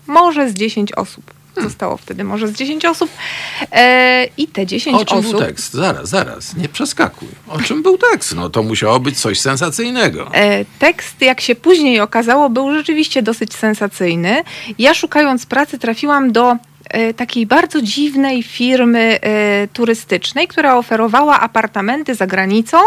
[0.06, 1.24] może z 10 osób.
[1.62, 3.10] Zostało wtedy może z 10 osób.
[3.72, 5.30] E, I te 10 O czym osób.
[5.30, 5.72] był tekst?
[5.74, 7.28] Zaraz, zaraz, nie przeskakuj.
[7.48, 8.34] O czym był tekst?
[8.34, 10.30] No to musiało być coś sensacyjnego.
[10.34, 14.42] E, Tekst, jak się później okazało, był rzeczywiście dosyć sensacyjny.
[14.78, 16.56] Ja szukając pracy trafiłam do
[17.16, 22.78] takiej bardzo dziwnej firmy e, turystycznej, która oferowała apartamenty za granicą.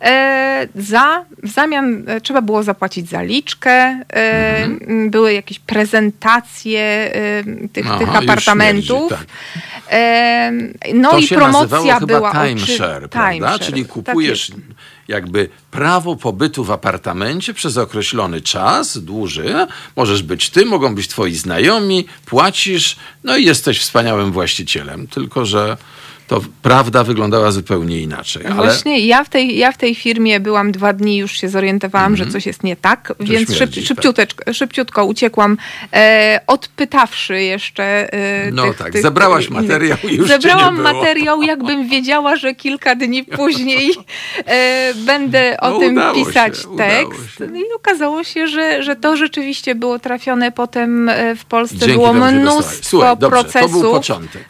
[0.00, 4.04] E, za, w zamian e, trzeba było zapłacić zaliczkę, e,
[4.88, 8.86] m, były jakieś prezentacje e, tych, Aha, tych apartamentów.
[8.86, 9.26] śmierdzi, tak.
[9.90, 10.52] E,
[10.94, 13.32] no to i promocja była chyba oczy- timeshare, prawda?
[13.32, 14.60] timeshare, Czyli tak kupujesz jest.
[15.10, 19.66] Jakby prawo pobytu w apartamencie przez określony czas, dłuży.
[19.96, 25.06] Możesz być ty, mogą być twoi znajomi, płacisz, no i jesteś wspaniałym właścicielem.
[25.06, 25.76] Tylko, że
[26.30, 28.46] to prawda wyglądała zupełnie inaczej.
[28.46, 32.16] Ale Właśnie ja w, tej, ja w tej firmie byłam dwa dni, już się zorientowałam,
[32.16, 33.56] że coś jest nie tak, więc Mhm.
[33.56, 35.56] śmierdzi, szyb, szybciuteczko, szybciutko uciekłam,
[35.92, 39.62] e, odpytawszy jeszcze e, No tych, tak, tych, zebrałaś innych.
[39.62, 40.94] materiał i już Zebrałam nie było.
[40.94, 43.90] materiał, jakbym wiedziała, że kilka dni później
[44.46, 47.38] e, będę o No, tym się, pisać udało tekst.
[47.38, 47.46] się.
[47.46, 51.76] No I okazało się, że, że to rzeczywiście było trafione potem e, w Polsce.
[51.76, 53.96] Dzięki było się mnóstwo Słuchaj, dobrze, to procesów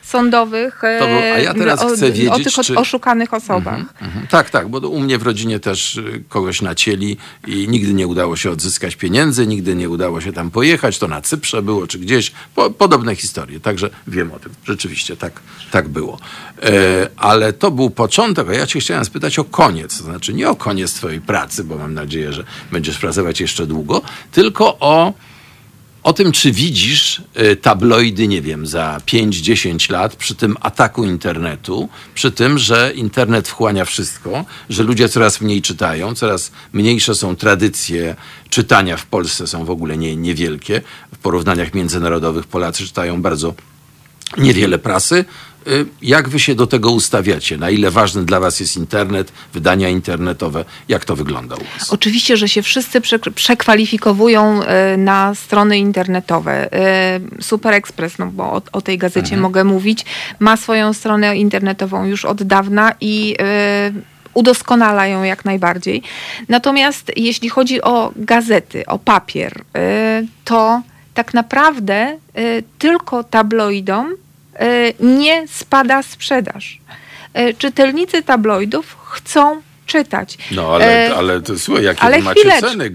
[0.03, 3.81] sądowych To był- a ja e, teraz o, chcę o wiedzieć, tych czy- oszukanych osobach.
[4.01, 4.27] Mhm.
[4.27, 8.37] Tak, tak, bo u mnie w rodzinie też y, kogoś nacięli i nigdy nie udało
[8.37, 12.33] się odzyskać pieniędzy, nigdy nie udało się tam pojechać, to na Cyprze było czy gdzieś,
[12.55, 15.41] po, podobne historie, także wiem o tym, rzeczywiście tak,
[15.71, 16.19] tak było.
[16.63, 20.51] E, ale to był początek, a ja cię chciałem spytać o koniec, to znaczy nie
[20.51, 25.13] o koniec twojej pracy, bo mam nadzieję, że będziesz pracować jeszcze długo, tylko o
[26.03, 27.23] o tym, czy widzisz
[27.53, 33.49] y, tabloidy, nie wiem, za 5-10 lat, przy tym ataku internetu, przy tym, że internet
[33.49, 38.17] wchłania wszystko, że ludzie coraz mniej czytają, coraz mniejsze są tradycje
[38.51, 40.83] czytania w Polsce, są w ogóle nie, niewielkie.
[41.15, 43.55] W porównaniach międzynarodowych Polacy czytają bardzo
[44.39, 45.25] niewiele prasy.
[45.67, 47.57] Y, Jak wy się do tego ustawiacie?
[47.57, 50.65] Na ile ważny dla was jest internet, wydania internetowe?
[50.89, 51.91] Jak to wygląda u was?
[51.93, 56.73] Oczywiście, że się wszyscy przek- przekwalifikowują e, na strony internetowe.
[56.73, 60.05] E, Super Express, no bo o, o tej gazecie mogę mówić,
[60.39, 63.37] ma swoją stronę internetową już od dawna i
[64.35, 66.03] udoskonala ją jak najbardziej.
[66.49, 69.53] Natomiast jeśli chodzi o gazety, o papier,
[70.45, 70.83] to
[71.15, 72.19] tak naprawdę
[72.79, 74.15] tylko tabloidom
[75.01, 76.79] nie spada sprzedaż.
[77.35, 80.39] E, Czytelnicy tabloidów chcą czytać.
[80.51, 82.69] No ale, E, ale to słuchaj, jakie ale macie chwileczkę.
[82.71, 82.91] ceny?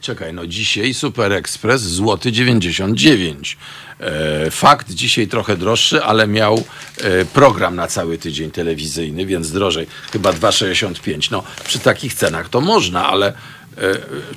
[0.00, 3.56] Czekaj, no dzisiaj Super Express złoty 99.
[4.00, 6.64] E, fakt dzisiaj trochę droższy, ale miał
[7.00, 11.30] e, program na cały tydzień telewizyjny, więc drożej, chyba 2,65.
[11.30, 13.32] No przy takich cenach to można, ale e,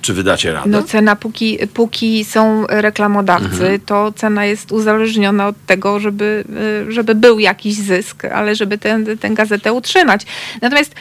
[0.02, 0.70] czy wydacie radę?
[0.70, 3.80] No cena, póki, póki są reklamodawcy, Mhm.
[3.80, 6.44] to cena jest uzależniona od tego, żeby,
[6.90, 10.22] żeby był jakiś zysk, ale żeby tę tę gazetę utrzymać.
[10.62, 10.96] Natomiast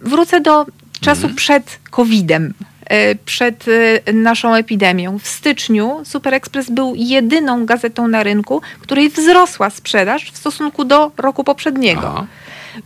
[0.00, 0.66] wrócę do
[1.00, 1.34] czasu Mhm.
[1.34, 2.54] przed COVID-em.
[2.92, 5.18] Y, Przed y, naszą epidemią.
[5.18, 11.12] W styczniu Super Express był jedyną gazetą na rynku, której wzrosła sprzedaż w stosunku do
[11.16, 12.12] roku poprzedniego.
[12.14, 12.26] Aha.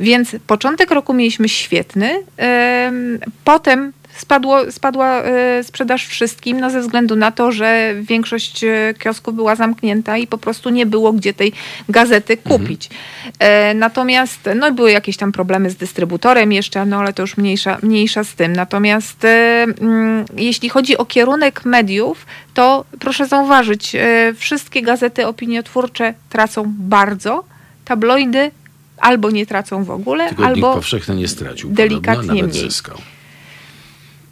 [0.00, 2.22] Więc początek roku mieliśmy świetny.
[2.36, 8.94] em, Potem spadło, spadła e, sprzedaż wszystkim, no ze względu na to, że większość e,
[8.98, 11.52] kiosków była zamknięta i po prostu nie było gdzie tej
[11.88, 12.90] gazety kupić.
[13.38, 17.78] E, Natomiast no, były jakieś tam problemy z dystrybutorem jeszcze, no ale to już mniejsza,
[17.82, 18.52] mniejsza z tym.
[18.52, 23.96] Natomiast mm, jeśli chodzi o kierunek mediów, to proszę zauważyć,
[24.36, 27.44] wszystkie gazety opiniotwórcze tracą bardzo,
[27.84, 28.50] tabloidy
[28.98, 31.70] albo nie tracą w ogóle, Tygodnik albo powszechny nie stracił.
[31.70, 32.70] delikatnie podobno, nawet mniej.
[32.70, 32.98] zyskał.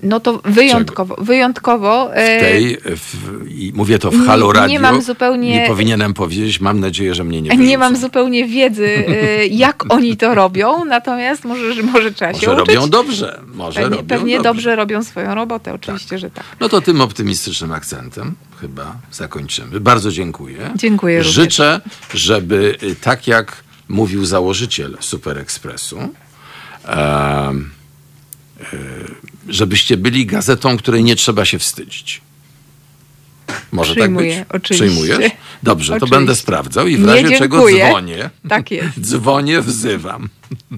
[0.03, 3.17] No to wyjątkowo, wyjątkowo e, W tej, w,
[3.51, 7.15] i mówię to w nie- Halo nie Radio, mam zupełnie- nie powinienem powiedzieć, mam nadzieję,
[7.15, 7.79] że mnie nie nie wyrzucą.
[7.79, 12.75] mam zupełnie wiedzy, e, jak oni to robią, natomiast może, może trzeba się Może uczyć.
[12.77, 14.51] robią dobrze, może pewnie robią pewnie dobrze.
[14.51, 16.45] dobrze robią swoją robotę, oczywiście, że tak.
[16.61, 19.81] No to tym optymistycznym akcentem chyba zakończymy.
[19.81, 20.71] Bardzo dziękuję.
[20.77, 21.35] Dziękuję również.
[21.35, 21.81] Życzę,
[22.15, 23.57] żeby y, tak jak
[23.89, 26.91] mówił założyciel Super Expressu, y,
[29.49, 32.21] żebyście byli gazetą, której nie trzeba się wstydzić.
[33.73, 34.63] Może Przyjmuję, tak być?
[34.63, 34.87] oczywiście.
[34.87, 35.33] Przyjmujesz?
[35.63, 36.17] Dobrze, to Oczywiście.
[36.17, 38.31] będę sprawdzał i w Nie, razie czego dzwonię.
[38.49, 39.01] Tak jest.
[39.11, 40.29] Dzwonię, wzywam.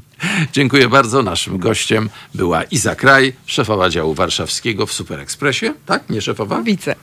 [0.52, 1.22] Dziękuję bardzo.
[1.22, 5.66] Naszym gościem była Iza Kraj, szefowa działu warszawskiego w Super Expressie.
[5.86, 6.10] Tak?
[6.10, 6.62] Nie szefowa?
[6.62, 6.94] Widzę.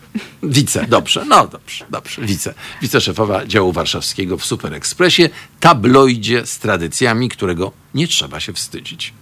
[0.43, 2.53] Wice, dobrze, no dobrze, dobrze, wice.
[2.81, 5.23] Wiceszefowa działu warszawskiego w Super Expressie,
[5.59, 9.13] tabloidzie z tradycjami, którego nie trzeba się wstydzić.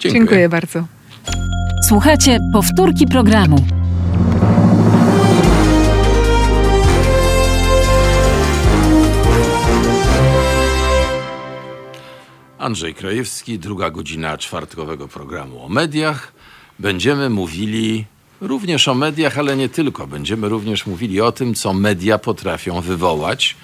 [0.00, 0.20] Dziękuję.
[0.20, 0.84] Dziękuję bardzo.
[1.88, 3.56] Słuchajcie powtórki programu.
[12.58, 16.32] Andrzej Krajewski, druga godzina czwartkowego programu o mediach.
[16.78, 18.04] Będziemy mówili
[18.40, 20.06] również o mediach, ale nie tylko.
[20.06, 23.56] Będziemy również mówili o tym, co media potrafią wywołać.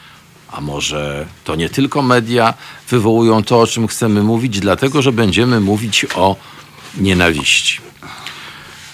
[0.52, 2.54] A może to nie tylko media
[2.88, 6.36] wywołują to, o czym chcemy mówić, dlatego że będziemy mówić o
[6.96, 7.80] nienawiści.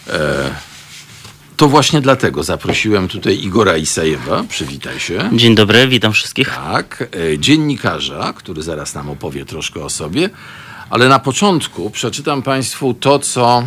[0.09, 0.55] E,
[1.57, 4.45] to właśnie dlatego zaprosiłem tutaj Igora Isajewa.
[4.49, 5.31] Przywitaj się.
[5.33, 6.49] Dzień dobry, witam wszystkich.
[6.49, 10.31] Tak, e, dziennikarza, który zaraz nam opowie troszkę o sobie,
[10.91, 13.65] ale na początku przeczytam Państwu to, co,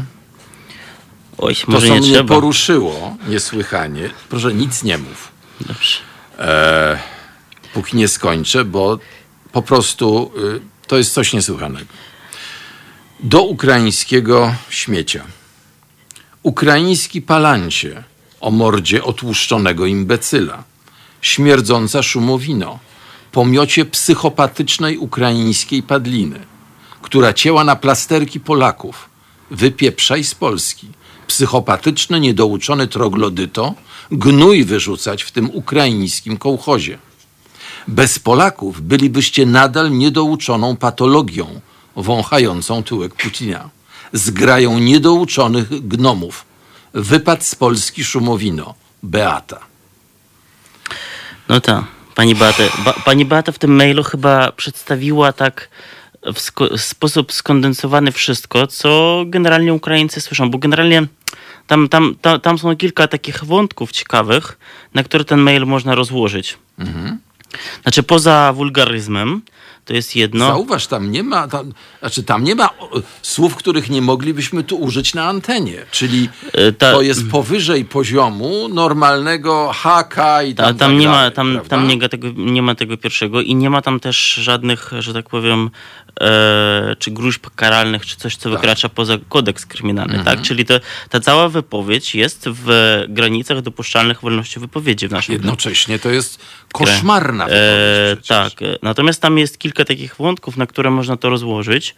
[1.38, 2.34] Oj, to, co nie mnie trzeba.
[2.36, 4.10] poruszyło niesłychanie.
[4.30, 5.32] Proszę, nic nie mów,
[5.62, 5.98] Dobrze.
[6.40, 7.00] e,
[7.74, 9.00] póki nie skończę, bo
[9.52, 11.86] po prostu y, to jest coś niesłychanego.
[13.20, 15.24] Do ukraińskiego śmiecia.
[16.44, 18.04] Ukraiński palancie
[18.42, 20.64] o mordzie otłuszczonego imbecyla.
[21.22, 22.80] Śmierdząca szumowino.
[23.32, 26.40] Pomiocie psychopatycznej ukraińskiej padliny,
[27.02, 29.10] która cięła na plasterki Polaków,
[29.52, 30.88] Wypieprzaj z Polski.
[31.28, 33.74] Psychopatyczny, niedouczony troglodyto,
[34.12, 36.98] gnój wyrzucać w tym ukraińskim kołchozie.
[37.88, 41.62] Bez Polaków bylibyście nadal niedouczoną patologią
[41.96, 43.70] wąchającą tyłek Putina.
[44.14, 46.46] Zgrają niedouczonych gnomów.
[46.94, 48.74] Wypad z Polski szumowino.
[49.04, 49.60] Beata.
[51.50, 51.84] No tak.
[52.16, 55.70] Pani Beata, ba, pani Beata w tym mailu chyba przedstawiła tak
[56.24, 61.08] w sko- sposób skondensowany wszystko, co generalnie Ukraińcy słyszą, bo generalnie
[61.68, 64.58] tam, tam, tam, tam są kilka takich wątków ciekawych,
[64.94, 66.58] na które ten mail można rozłożyć.
[67.84, 69.42] Znaczy poza wulgaryzmem,
[69.86, 70.46] to jest jedno.
[70.48, 72.70] Zauważ, tam nie ma, tam, znaczy tam nie ma
[73.22, 75.86] słów, których nie moglibyśmy tu użyć na antenie.
[75.92, 81.08] Czyli E, ta- to jest powyżej poziomu normalnego HK i tam Ta, tam tak nie
[81.08, 81.70] ma, dalej, tam, prawda?
[81.70, 85.14] tam nie, ma tego, nie ma tego pierwszego i nie ma tam też żadnych, że
[85.14, 85.70] tak powiem,
[86.22, 88.60] e, czy gruźb karalnych, czy coś, co Tak.
[88.60, 90.38] wykracza poza kodeks kryminalny, Mhm.
[90.38, 90.46] tak?
[90.46, 95.42] Czyli to, ta cała wypowiedź jest w granicach dopuszczalnych wolności wypowiedzi w naszym kraju.
[95.42, 96.40] Jednocześnie to jest
[96.74, 101.96] koszmarna E, wypowiedź tak, natomiast tam jest kilka takich wątków, na które można to rozłożyć.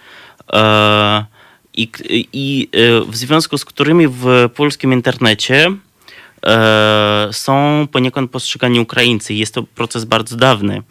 [0.53, 1.25] E,
[1.73, 1.89] i,
[2.33, 5.71] I e, w związku z którymi w polskim internecie
[7.31, 9.33] są poniekąd postrzegani Ukraińcy.
[9.33, 10.81] Jest to proces bardzo dawny.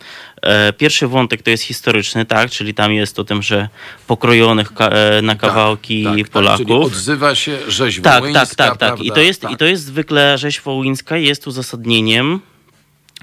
[0.42, 3.68] E, pierwszy wątek to jest historyczny, tak, czyli tam jest o tym, że
[4.07, 6.66] pokrojonych e, na kawałki tak, tak, Polaków.
[6.66, 9.00] czyli odzywa się rzeź Tak, wołyńska, tak, tak, tak.
[9.00, 9.50] I to jest, Tak.
[9.50, 12.40] i to jest zwykle rzeź wołyńska jest uzasadnieniem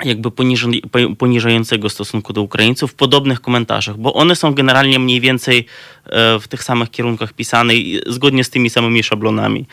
[0.06, 5.22] jakby poniża- po- poniżającego stosunku do Ukraińców w podobnych komentarzach, bo one są generalnie mniej
[5.22, 5.66] więcej
[6.06, 9.66] e, w tych samych kierunkach pisane i zgodnie z tymi samymi szablonami.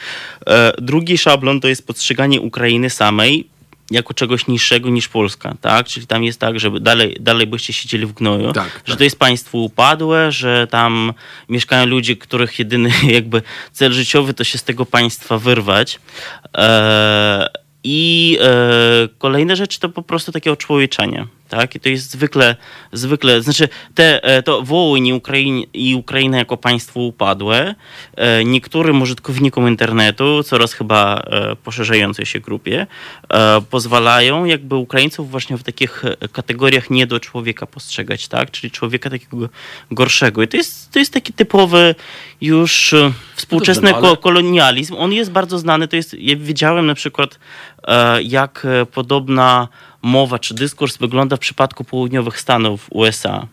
[0.46, 3.48] E, Drugi szablon to jest postrzeganie Ukrainy samej
[3.90, 5.86] jako czegoś niższego niż Polska, tak?
[5.86, 8.98] Czyli tam jest tak, żeby dalej, dalej byście siedzieli w gnoju, Tak, że tak.
[8.98, 11.12] to jest państwo upadłe, że tam
[11.48, 13.42] mieszkają ludzie, których jedyny jakby
[13.72, 16.00] cel życiowy to się z tego państwa wyrwać.
[16.56, 17.48] E,
[17.84, 21.26] I e, kolejna rzecz to po prostu takie oczłowieczenie.
[21.50, 21.74] Tak?
[21.74, 22.56] I to jest zwykle,
[22.92, 27.74] zwykle znaczy te, e, to Wołyń i, Ukraiń, i Ukraina jako państwo upadłe
[28.16, 32.86] e, niektórym użytkownikom internetu, coraz chyba e, poszerzającej się grupie,
[33.70, 38.50] pozwalają jakby Ukraińców właśnie w takich kategoriach nie do człowieka postrzegać, tak?
[38.50, 39.48] czyli człowieka takiego
[39.90, 40.42] gorszego.
[40.42, 41.94] I to jest, to jest taki typowy
[42.40, 44.94] już e, współczesny no kolonializm.
[44.98, 45.88] On jest bardzo znany.
[45.88, 47.38] To jest, ja widziałem na przykład,
[48.22, 49.68] jak podobna
[50.02, 53.46] mowa czy dyskurs wygląda w przypadku południowych Stanów USA.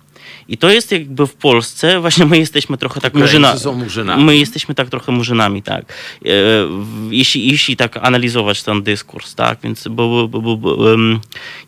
[0.47, 4.23] I to jest jakby w Polsce, właśnie my jesteśmy trochę tak murzyna, murzynami.
[4.23, 5.85] My jesteśmy tak trochę murzynami, tak.
[6.25, 6.29] E,
[7.09, 10.77] Jeśli, jeśli tak analizować ten dyskurs, tak, więc bo, bo, bo, bo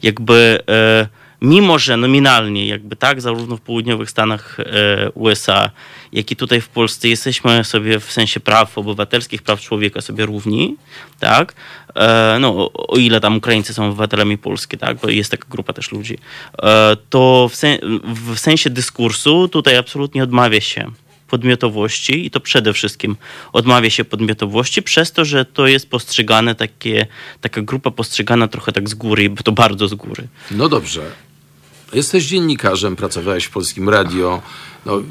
[0.03, 1.07] jakby e,
[1.41, 5.71] mimo, że nominalnie jakby tak, zarówno w południowych Stanach e, USA,
[6.13, 10.75] jak i tutaj w Polsce jesteśmy sobie w sensie praw obywatelskich, praw człowieka sobie równi,
[11.19, 11.53] tak,
[11.95, 15.91] e, no o- ile tam Ukraińcy są obywatelami Polski, tak, bo jest taka grupa też
[15.91, 16.17] ludzi,
[16.63, 17.77] e, to w, sen,
[18.33, 20.91] w sensie dyskursu tutaj absolutnie odmawia się
[21.27, 23.17] podmiotowości i to przede wszystkim
[23.53, 27.07] odmawia się podmiotowości przez to, że to jest postrzegane takie,
[27.41, 30.27] taka grupa postrzegana trochę tak z góry, bo to bardzo z góry.
[30.51, 31.01] No dobrze.
[31.93, 34.41] Jesteś dziennikarzem, pracowałeś w Polskim Radio.
[34.85, 35.01] No,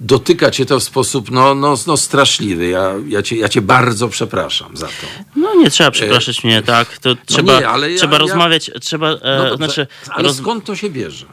[0.00, 2.66] dotyka cię to w sposób no, no, no straszliwy.
[2.68, 4.92] Ja, ja, cię, ja cię bardzo przepraszam za to.
[5.36, 6.98] No nie trzeba przepraszać mnie, tak?
[6.98, 9.18] To trzeba, E, nie, ale ja- trzeba ja- rozmawiać, trzeba, e,
[9.50, 11.26] No znaczy, ale roz, skąd to się bierze?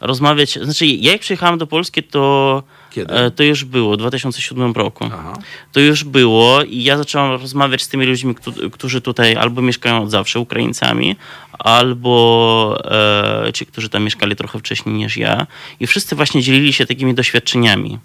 [0.00, 2.62] rozmawiać, znaczy ja jak przyjechałem do Polski, to
[2.96, 3.14] Kiedy?
[3.14, 5.04] e, to już było w 2007 roku.
[5.04, 5.32] Aha.
[5.72, 10.02] To już było i ja zacząłem rozmawiać z tymi ludźmi, któ- którzy tutaj albo mieszkają
[10.02, 11.16] od zawsze, Ukraińcami,
[11.58, 12.78] albo
[13.46, 15.46] e, ci, którzy tam mieszkali trochę wcześniej niż ja.
[15.80, 17.98] I wszyscy właśnie dzielili się takimi doświadczeniami.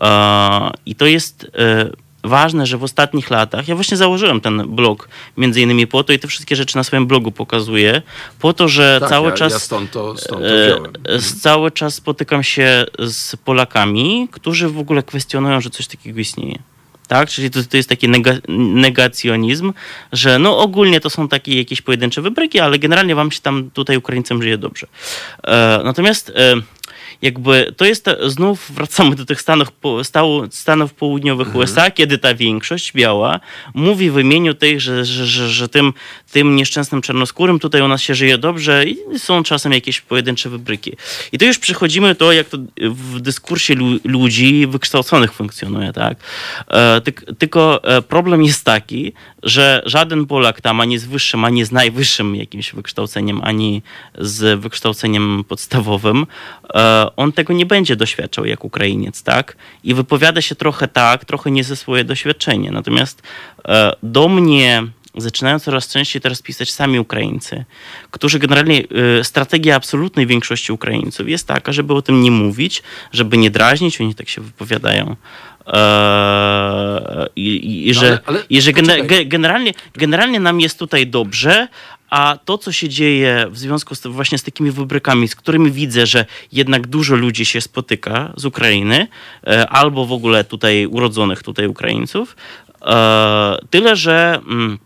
[0.00, 1.90] E, I to jest e,
[2.28, 6.18] ważne, że w ostatnich latach, ja właśnie założyłem ten blog między innymi po to i
[6.18, 8.02] te wszystkie rzeczy na swoim blogu pokazuję,
[8.38, 9.52] po to, że Tak, cały ja, czas...
[9.52, 10.92] ja stąd to, stąd to E, wziąłem.
[11.40, 16.58] Cały czas spotykam się z Polakami, którzy w ogóle kwestionują, że coś takiego istnieje.
[17.08, 17.28] Tak?
[17.28, 19.72] Czyli to, to jest taki nega, negacjonizm,
[20.12, 23.96] że no ogólnie to są takie jakieś pojedyncze wybryki, ale generalnie wam się tam tutaj
[23.96, 24.86] Ukraińcom żyje dobrze.
[25.44, 26.54] E, natomiast e,
[27.22, 29.68] jakby to jest te, znów wracamy do tych Stanów,
[30.50, 33.40] Stanów Południowych USA, kiedy ta większość biała
[33.74, 35.92] mówi w imieniu tych, że, że, że, że tym,
[36.36, 40.92] tym nieszczęsnym czarnoskórym, tutaj u nas się żyje dobrze i są czasem jakieś pojedyncze wybryki.
[41.32, 42.58] I to już przechodzimy to, jak to
[42.90, 46.18] w dyskursie lu- ludzi wykształconych funkcjonuje, tak?
[46.68, 47.00] E,
[47.38, 49.12] tylko e, problem jest taki,
[49.42, 53.82] że żaden Polak tam ani z wyższym, ani z najwyższym jakimś wykształceniem, ani
[54.18, 56.26] z wykształceniem podstawowym,
[56.74, 59.56] e, on tego nie będzie doświadczał jak Ukrainiec, tak?
[59.84, 62.70] I wypowiada się trochę tak, trochę nie ze swoje doświadczenie.
[62.70, 63.22] Natomiast
[63.68, 67.64] e, do mnie zaczynają coraz częściej teraz pisać sami Ukraińcy,
[68.10, 68.82] którzy generalnie,
[69.20, 74.00] y, strategia absolutnej większości Ukraińców jest taka, żeby o tym nie mówić, żeby nie drażnić,
[74.00, 75.16] oni tak się wypowiadają.
[75.66, 78.72] Eee, I, i, i No że, ale- ale i że
[79.26, 81.68] generalnie, generalnie nam jest tutaj dobrze,
[82.10, 86.06] a to, co się dzieje w związku z, właśnie z takimi wybrykami, z którymi widzę,
[86.06, 89.06] że jednak dużo ludzi się spotyka z Ukrainy,
[89.46, 92.36] e, albo w ogóle tutaj urodzonych tutaj Ukraińców,
[92.86, 94.78] e, tyle, że mm,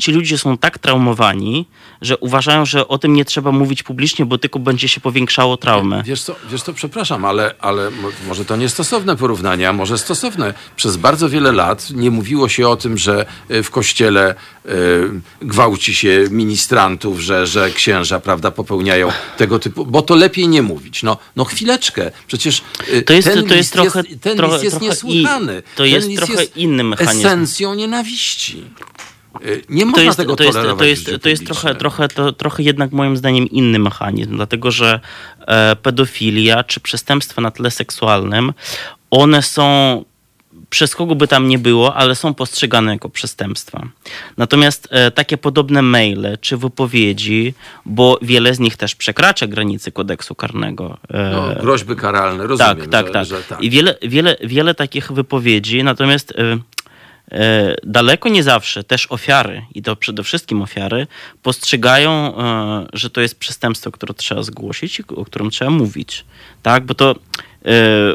[0.00, 1.66] ci ludzie są tak traumowani,
[2.02, 6.02] że uważają, że o tym nie trzeba mówić publicznie, bo tylko będzie się powiększało traumę.
[6.06, 10.54] Wiesz co, wiesz co, przepraszam, ale, ale mo- może to niestosowne porównanie, a może stosowne.
[10.76, 14.34] Przez bardzo wiele lat nie mówiło się o tym, że y, w kościele
[14.66, 14.70] y,
[15.42, 21.02] gwałci się ministrantów, że, że księża, prawda, popełniają tego typu, bo to lepiej nie mówić.
[21.02, 22.62] No, no chwileczkę, przecież
[22.92, 25.62] y, To jest- ten to jest list trochę- jest, ten trochę- jest trochę i- niesłychany.
[25.62, 27.18] to Ten jest trochę inny mechanizm.
[27.26, 28.64] esencją nienawiści.
[29.44, 32.32] Y, Nie można to jest, tego to jest, to jest, to jest trochę, trochę, to,
[32.32, 35.00] trochę jednak moim zdaniem inny mechanizm, dlatego że
[35.46, 38.52] e, pedofilia czy przestępstwa na tle seksualnym,
[39.10, 40.04] one są
[40.70, 43.88] przez kogo by tam nie było, ale są postrzegane jako przestępstwa.
[44.36, 47.54] Natomiast e, takie podobne maile czy wypowiedzi,
[47.86, 50.98] bo wiele z nich też przekracza granice kodeksu karnego.
[51.10, 53.26] e, No, groźby karalne, rozumiem, tak, tak, że, tak.
[53.26, 53.62] że tak.
[53.62, 56.58] I wiele, wiele, wiele takich wypowiedzi, natomiast e,
[57.82, 61.06] daleko nie zawsze też ofiary, i to przede wszystkim ofiary,
[61.42, 66.24] postrzegają, e, że to jest przestępstwo, które trzeba zgłosić o którym trzeba mówić.
[66.62, 67.14] Tak, bo to e,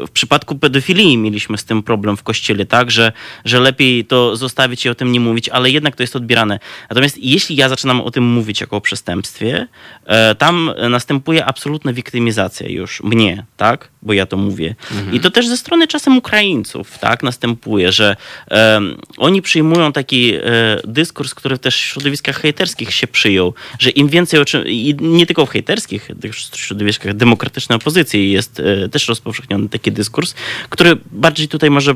[0.06, 3.12] w przypadku pedofilii mieliśmy z tym problem w kościele, tak, że,
[3.44, 6.58] że lepiej to zostawić i o tym nie mówić, ale jednak to jest odbierane.
[6.90, 9.66] Natomiast jeśli ja zaczynam o tym mówić jako o przestępstwie,
[10.06, 14.74] e, tam następuje absolutna wiktymizacja już mnie, tak, bo ja to mówię.
[15.12, 18.16] I to też ze strony czasem Ukraińców, tak, następuje, że
[18.48, 20.40] em, oni przyjmują taki e,
[20.84, 25.26] dyskurs, który też w środowiskach hejterskich się przyjął, że im więcej o czym, i nie
[25.26, 26.10] tylko w hejterskich,
[26.52, 29.33] w środowiskach demokratycznej opozycji jest e, też rozpowszechniony
[29.70, 30.34] taki dyskurs,
[30.68, 31.94] który bardziej tutaj może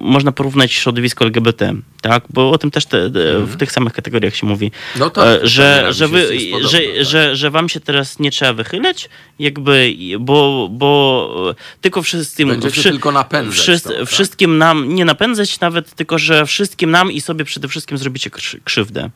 [0.00, 3.10] można porównać środowisko LGBT, tak, bo o tym też te,
[3.46, 6.78] w tych samych kategoriach się mówi, No tak, e, to że, że, wy, podobne, że,
[6.78, 7.04] tak.
[7.06, 12.48] że, że wam się teraz nie trzeba wychylać, jakby, bo, bo tylko wszystkim...
[12.48, 14.08] Będziecie tylko napędzać wszyscy- to, tak?
[14.08, 18.60] Wszystkim nam, nie napędzać nawet, tylko że wszystkim nam i sobie przede wszystkim zrobicie krzy-
[18.64, 19.10] krzywdę.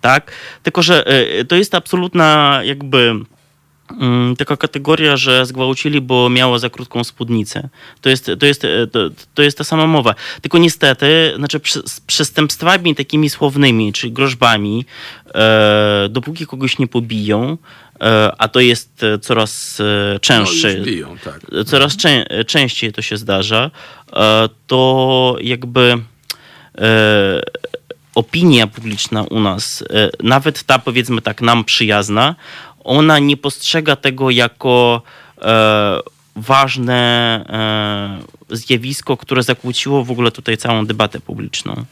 [0.00, 0.32] Tak?
[0.62, 3.14] Tylko, że e, to jest absolutna jakby
[4.38, 7.68] taka kategoria, że zgwałcili, bo miała za krótką spódnicę.
[8.00, 9.00] To jest, to jest, e, to,
[9.34, 10.14] to jest ta sama mowa.
[10.42, 14.84] Tylko niestety, znaczy z przestępstwami takimi słownymi, czy groźbami,
[15.34, 17.58] e, dopóki kogoś nie pobiją,
[18.00, 21.40] e, a to jest e, coraz e, częstsze, No, biją, tak.
[21.66, 23.70] coraz czę- częściej to się zdarza,
[24.12, 25.98] e, to jakby
[26.78, 27.42] e,
[28.14, 32.34] opinia publiczna u nas, e, nawet ta powiedzmy tak nam przyjazna,
[32.86, 35.02] ona nie postrzega tego jako
[35.42, 36.00] e,
[36.36, 37.00] ważne
[38.50, 41.84] e, zjawisko, które zakłóciło w ogóle tutaj całą debatę publiczną.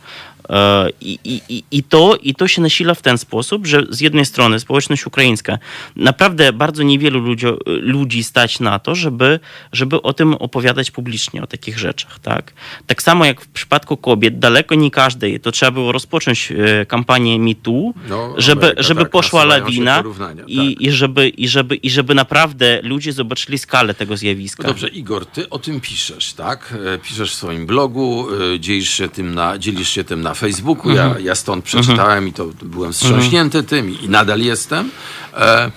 [0.51, 4.27] E, I, i, i- to, I to się nasila w ten sposób, że z jednej
[4.27, 5.59] strony społeczność ukraińska
[5.97, 9.41] naprawdę bardzo niewielu ludzi, ludzi stać na to, żeby,
[9.73, 12.19] żeby o tym opowiadać publicznie, o takich rzeczach.
[12.19, 12.53] Tak?
[12.87, 17.39] tak samo jak w przypadku kobiet, daleko nie każdej, to trzeba było rozpocząć e, kampanię
[17.39, 20.03] MeToo, No, żeby, Ameryka, żeby tak, poszła lawina
[20.47, 20.81] i, tak.
[20.81, 24.63] i, żeby, i, żeby, i żeby naprawdę ludzie zobaczyli skalę tego zjawiska.
[24.63, 26.75] No dobrze, Igor, ty o tym piszesz, tak?
[26.95, 28.27] E, Piszesz w swoim blogu,
[28.59, 30.91] dzielisz się tym na, dzielisz się tym na Facebooku.
[30.93, 31.25] Ja, Mhm.
[31.25, 34.91] ja stąd przeczytałem i to byłem wstrząśnięty tym i, nadal jestem.
[35.37, 35.71] E,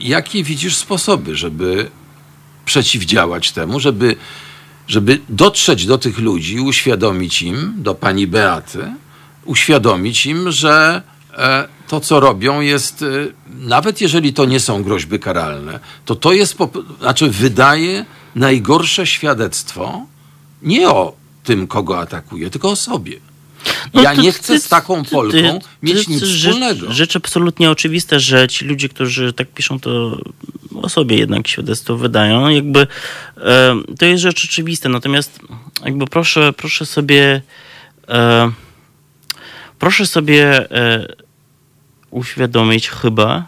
[0.00, 1.90] jakie widzisz sposoby, żeby
[2.64, 4.16] przeciwdziałać temu, żeby,
[4.88, 8.92] żeby dotrzeć do tych ludzi, uświadomić im, do pani Beaty,
[9.44, 11.02] uświadomić im, że
[11.36, 13.06] e, to, co robią, jest, e,
[13.46, 16.68] nawet jeżeli to nie są groźby karalne, to to jest, po,
[17.00, 18.04] znaczy wydaje
[18.34, 20.06] najgorsze świadectwo
[20.62, 23.16] nie o tym, kogo atakuje, tylko o sobie.
[23.94, 26.92] No ja to- nie chcę z taką Polką to- mieć to- nic to rzecz- wspólnego.
[26.92, 30.18] Rzecz absolutnie oczywiste, że ci ludzie, którzy tak piszą, to
[30.82, 32.48] o sobie jednak świadectwo wydają.
[32.48, 32.86] Jakby
[33.36, 35.40] e, to jest rzecz oczywista, natomiast
[35.84, 37.42] jakby proszę, proszę sobie
[38.08, 38.50] e,
[39.78, 41.06] proszę sobie e,
[42.10, 43.46] uświadomić chyba,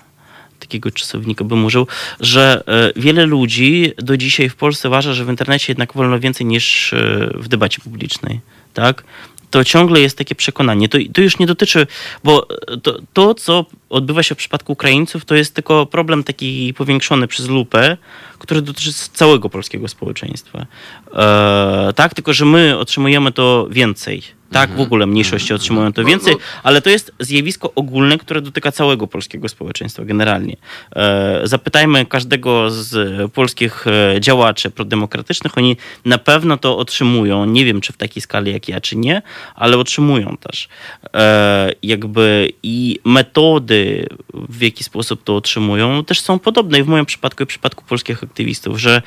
[0.73, 1.87] takiego czasownika bym użył,
[2.21, 6.47] że e, wiele ludzi do dzisiaj w Polsce uważa, że w internecie jednak wolno więcej
[6.47, 8.41] niż e, w debacie publicznej.
[8.75, 9.05] Tak?
[9.51, 10.89] To ciągle jest takie przekonanie.
[10.89, 11.87] To, to już nie dotyczy,
[12.25, 12.49] bo
[12.83, 17.49] to, to, co odbywa się w przypadku Ukraińców, to jest tylko problem taki powiększony przez
[17.49, 17.97] lupę,
[18.39, 20.67] który dotyczy całego polskiego społeczeństwa.
[21.15, 24.23] E, tak, tylko że my otrzymujemy to więcej.
[24.53, 29.07] Tak, w ogóle mniejszości otrzymują to więcej, ale to jest zjawisko ogólne, które dotyka całego
[29.07, 30.57] polskiego społeczeństwa generalnie.
[30.97, 37.45] E, zapytajmy każdego z polskich e, działaczy prodemokratycznych, oni na pewno to otrzymują.
[37.45, 39.23] Nie wiem, czy w takiej skali jak ja, czy nie,
[39.55, 40.69] ale otrzymują też.
[41.15, 47.07] E, jakby i metody, w jaki sposób to otrzymują, też są podobne i w moim
[47.07, 49.03] przypadku i w przypadku polskich aktywistów, że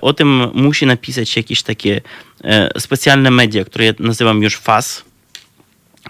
[0.00, 2.00] o tym musi napisać jakieś takie
[2.78, 5.04] specjalne media, które ja nazywam już FAS.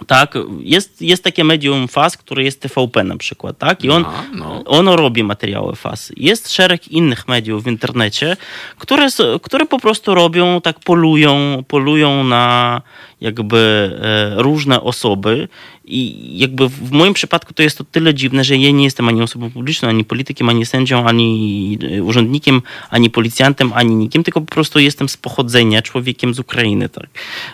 [0.07, 3.85] Tak, jest, jest takie medium FAS, które jest TVP na przykład, tak?
[3.85, 4.65] I on, A, no.
[4.67, 6.13] ono robi materiały FAS.
[6.17, 8.37] Jest szereg innych mediów w internecie,
[8.79, 9.09] które,
[9.43, 12.83] które po prostu robią, tak polują, polują na
[13.21, 15.49] jakby e, różne osoby
[15.91, 19.23] i jakby w moim przypadku to jest to tyle dziwne, że ja nie jestem ani
[19.23, 24.55] osobą publiczną, ani politykiem, ani sędzią, ani e, urzędnikiem, ani policjantem, ani nikim, tylko po
[24.55, 27.07] prostu jestem z pochodzenia, człowiekiem z Ukrainy, tak,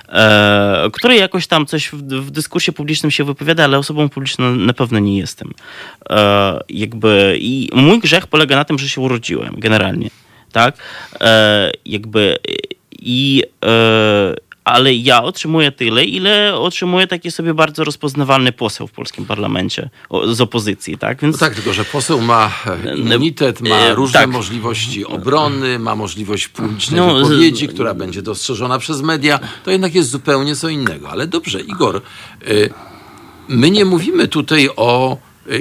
[0.08, 4.72] e, który jakoś tam coś w, w dyskursie publicznym się wypowiada, ale osobą publiczną na
[4.72, 5.50] pewno nie jestem.
[6.10, 10.10] E, jakby i mój grzech polega na tym, że się urodziłem generalnie,
[10.52, 10.78] tak,
[11.20, 12.38] e, jakby
[12.98, 14.34] i e,
[14.66, 20.34] ale ja otrzymuję tyle, ile otrzymuje taki sobie bardzo rozpoznawalny poseł w polskim parlamencie o,
[20.34, 21.20] z opozycji, tak?
[21.22, 22.50] Więc No tak, tylko że poseł ma
[22.86, 24.30] e, immunitet, ma e, różne tak.
[24.30, 29.38] możliwości obrony, ma możliwość publicznej No, z- wypowiedzi, która będzie dostrzeżona przez media.
[29.64, 31.10] To jednak jest zupełnie co innego.
[31.10, 32.02] Ale dobrze, Igor,
[32.48, 32.70] y,
[33.48, 35.16] my nie mówimy tutaj o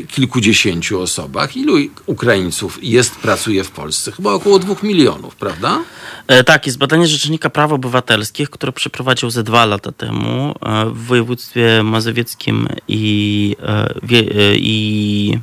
[0.07, 1.57] kilkudziesięciu osobach.
[1.57, 1.73] Ilu
[2.05, 4.11] Ukraińców jest, pracuje w Polsce?
[4.11, 5.79] Chyba około dwóch milionów, prawda?
[6.27, 10.97] E, Tak, jest badanie Rzecznika Praw Obywatelskich, które przeprowadził ze dwa lata temu e, w
[11.05, 15.39] województwie mazowieckim i, e, e, i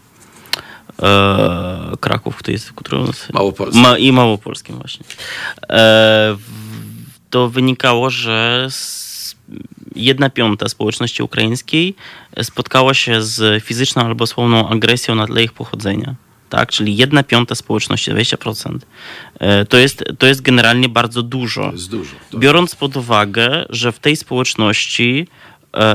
[1.02, 3.06] e, Kraków, to jest, którą...
[3.32, 3.82] Małopolskim.
[3.82, 5.06] Ma, I Małopolskim właśnie.
[5.70, 6.36] E,
[7.30, 9.01] to wynikało, że s-
[9.96, 11.94] jedna piąta społeczności ukraińskiej
[12.42, 16.14] spotkała się z fizyczną albo słowną agresją na tle ich pochodzenia.
[16.48, 18.78] Tak, czyli jedna piąta społeczności, 20%.
[19.40, 21.72] E, To jest, to jest generalnie bardzo dużo.
[21.72, 22.16] Jest dużo.
[22.34, 25.28] Biorąc pod uwagę, że w tej społeczności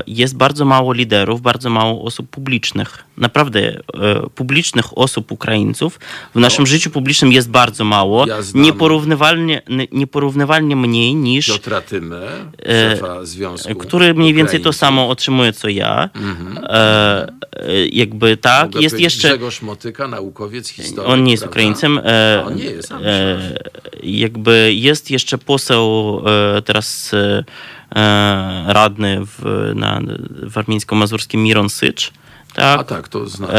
[0.07, 3.03] jest bardzo mało liderów, bardzo mało osób publicznych.
[3.17, 3.80] Naprawdę e,
[4.36, 5.99] publicznych osób Ukraińców
[6.36, 8.28] w naszym życiu publicznym jest bardzo mało.
[8.28, 9.61] Ja Nieporównywalnie,
[9.91, 12.28] nieporównywalnie mniej niż Piotra Tymę,
[12.65, 16.09] E, szefa Związku który mniej więcej to samo otrzymuje co ja.
[16.63, 18.65] E, e, jakby tak.
[18.65, 19.28] Mogę Jest jeszcze.
[19.28, 21.11] Grzegorz Motyka, naukowiec, historyk.
[21.11, 21.53] On nie jest prawda?
[21.53, 22.01] Ukraińcem.
[22.03, 23.57] E, on nie jest, e,
[24.03, 26.21] jakby jest jeszcze poseł
[26.57, 27.43] e, teraz e,
[27.87, 27.87] e,
[28.68, 30.02] radny w, na,
[30.50, 32.12] w armińsko-mazurskim Miron Sycz.
[32.58, 32.80] Tak.
[32.80, 33.50] A tak, to E, znam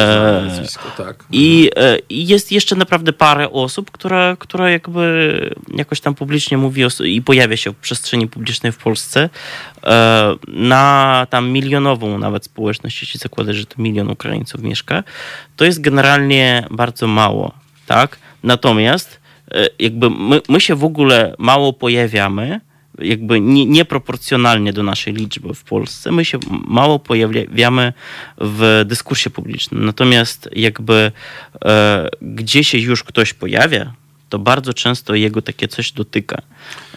[0.46, 1.24] nazwisko, tak.
[1.32, 6.84] I e, i jest jeszcze naprawdę parę osób, które, które jakby jakoś tam publicznie mówi
[6.84, 9.30] o, i pojawia się w przestrzeni publicznej w Polsce
[9.84, 15.04] e, na tam milionową nawet społeczność, jeśli zakładać, że to milion Ukraińców mieszka,
[15.56, 17.54] to jest generalnie bardzo mało,
[17.86, 18.18] tak?
[18.42, 19.20] Natomiast
[19.50, 22.60] e, jakby my, my się w ogóle mało pojawiamy,
[22.98, 27.92] jakby nie, nieproporcjonalnie do naszej liczby w Polsce, my się mało pojawiamy
[28.40, 29.84] w dyskursie publicznym.
[29.84, 31.12] Natomiast jakby
[31.64, 33.92] e, gdzie się już ktoś pojawia,
[34.28, 36.42] to bardzo często jego takie coś dotyka.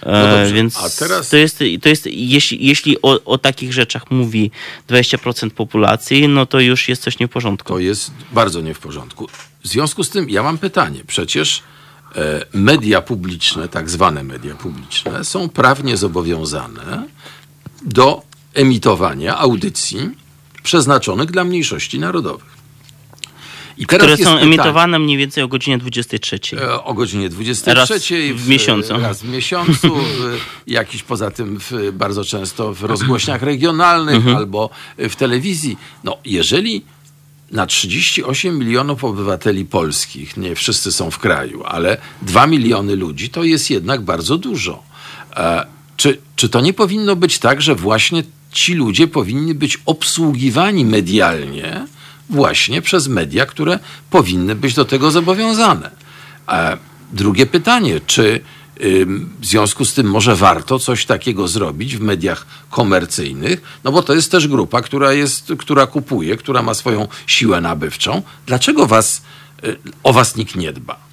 [0.04, 4.12] E, No dobrze, więc teraz- to jest, to jest jeśli, jeśli o, o takich rzeczach
[4.12, 4.52] mówi
[4.89, 7.74] 20% populacji, no to już jest coś nie w porządku.
[7.74, 9.28] To jest bardzo nie w porządku.
[9.64, 10.99] W związku z tym ja mam pytanie.
[11.08, 11.64] Przecież
[12.53, 17.07] media publiczne, tak zwane media publiczne, są prawnie zobowiązane
[17.86, 18.22] do
[18.53, 20.09] emitowania audycji
[20.64, 22.62] przeznaczonych dla mniejszości narodowych.
[23.78, 26.39] I Które są pytanie, emitowane mniej więcej o godzinie 23.
[26.57, 28.93] E, O godzinie 23 Raz w miesiącu.
[28.99, 34.38] Raz w miesiącu, w, jakiś poza tym w, bardzo często w rozgłośniach regionalnych Mhm.
[34.38, 35.78] albo w telewizji.
[36.03, 36.82] No, jeżeli
[37.52, 43.43] na 38 milionów obywateli polskich, nie wszyscy są w kraju, ale 2 miliony ludzi, to
[43.43, 44.84] jest jednak bardzo dużo.
[45.36, 45.66] E,
[45.97, 51.88] czy, czy to nie powinno być tak, że właśnie ci ludzie powinni być obsługiwani medialnie
[52.30, 53.80] właśnie przez media, które
[54.10, 55.91] powinny być do tego zobowiązane?
[56.47, 56.78] E,
[57.14, 58.39] drugie pytanie, czy
[59.40, 64.14] W związku z tym może warto coś takiego zrobić w mediach komercyjnych, no bo to
[64.14, 68.22] jest też grupa, która, jest, która kupuje, która ma swoją siłę nabywczą.
[68.46, 69.22] Dlaczego was,
[69.64, 71.11] y, o was nikt nie dba?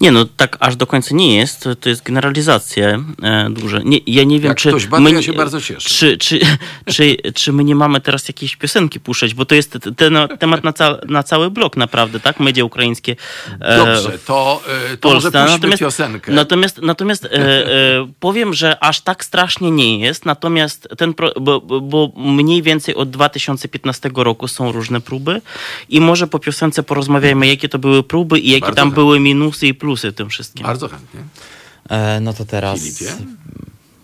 [0.00, 1.68] Nie, no tak aż do końca nie jest.
[1.80, 2.88] To, jest generalizacja
[3.22, 3.80] e, duże.
[3.84, 4.68] Nie, ja nie wiem, Jak czy.
[4.68, 5.88] ktoś ba, to my ja nie- się bardzo cieszę.
[5.90, 6.40] Czy, czy,
[6.94, 9.34] czy, czy my nie mamy teraz jakiejś piosenki puszczać?
[9.34, 12.40] Bo to jest te- ten temat na, ca, na cały blok, naprawdę, tak?
[12.40, 13.16] Media ukraińskie.
[13.60, 16.32] e, Dobrze, to, y, to może puśćmy piosenkę.
[16.32, 20.26] Natomiast, natomiast e, e, powiem, że aż tak strasznie nie jest.
[20.26, 25.40] Natomiast ten, pro, bo, bo- mniej więcej od 2015 roku są różne próby
[25.88, 28.94] i może po piosence porozmawiajmy, jakie to były próby i jakie Bardzo tam chętnie.
[29.02, 30.66] były minusy i plusy w tym wszystkim.
[30.66, 31.20] Bardzo chętnie.
[31.88, 33.12] E, no to teraz Filipie?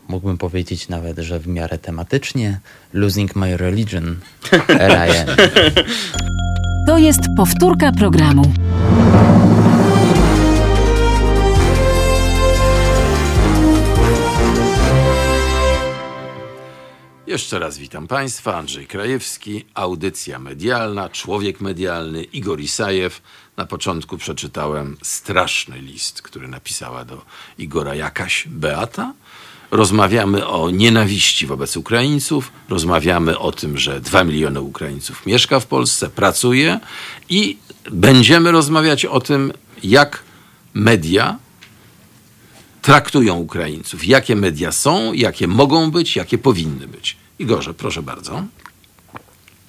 [0.09, 2.61] mógłbym powiedzieć nawet, że w miarę tematycznie
[2.93, 4.17] Losing My Religion
[4.69, 5.27] Ryan.
[6.87, 8.53] To jest powtórka programu.
[17.27, 23.23] Jeszcze raz witam Państwa, Andrzej Krajewski, audycja medialna, człowiek medialny, Igor Isajew.
[23.57, 27.25] Na początku przeczytałem straszny list, który napisała do
[27.59, 29.13] Igora jakaś Beata.
[29.71, 36.11] Rozmawiamy o nienawiści wobec Ukraińców, rozmawiamy o tym, że dwa miliony Ukraińców mieszka w Polsce,
[36.11, 36.81] pracuje
[37.29, 37.59] i
[37.91, 39.53] będziemy rozmawiać o tym,
[39.83, 40.23] jak
[40.75, 41.39] media
[42.83, 44.05] traktują Ukraińców.
[44.05, 47.17] Jakie media są, jakie mogą być, jakie powinny być.
[47.39, 48.45] Igorze, proszę bardzo.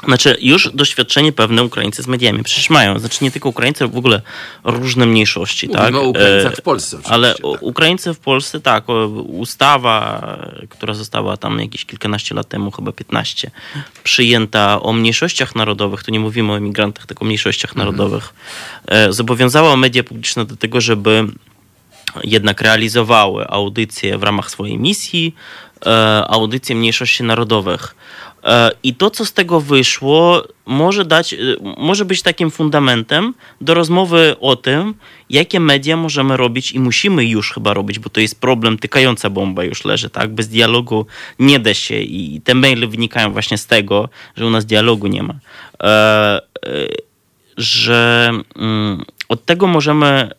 [0.05, 2.99] Znaczy, już doświadczenie pewne Ukraińcy z mediami przecież mają.
[2.99, 4.21] Znaczy, nie tylko Ukraińcy, ale w ogóle
[4.63, 5.95] różne mniejszości, Mówimy tak?
[5.95, 7.13] o Ukraińcach E, w Polsce oczywiście.
[7.13, 7.61] Ale tak.
[7.61, 8.83] Ukraińcy w Polsce, tak,
[9.27, 10.21] ustawa,
[10.69, 13.51] która została tam jakieś kilkanaście lat temu, chyba 15,
[14.03, 17.85] przyjęta o mniejszościach narodowych, to nie mówimy o emigrantach, tylko o mniejszościach Mhm.
[17.87, 18.33] narodowych,
[18.87, 21.25] e, zobowiązała media publiczne do tego, żeby
[22.23, 25.35] jednak realizowały audycje w ramach swojej misji,
[25.85, 27.95] e, audycje mniejszości narodowych.
[28.47, 31.37] E, I to, co z tego wyszło, może, dać, e,
[31.77, 34.93] może być takim fundamentem do rozmowy o tym,
[35.29, 39.63] jakie media możemy robić i musimy już chyba robić, bo to jest problem, tykająca bomba
[39.63, 40.33] już leży, tak?
[40.33, 41.05] Bez dialogu
[41.39, 45.23] nie da się i te maile wynikają właśnie z tego, że u nas dialogu nie
[45.23, 45.33] ma.
[45.83, 46.41] E,
[47.57, 50.31] że mm, od tego możemy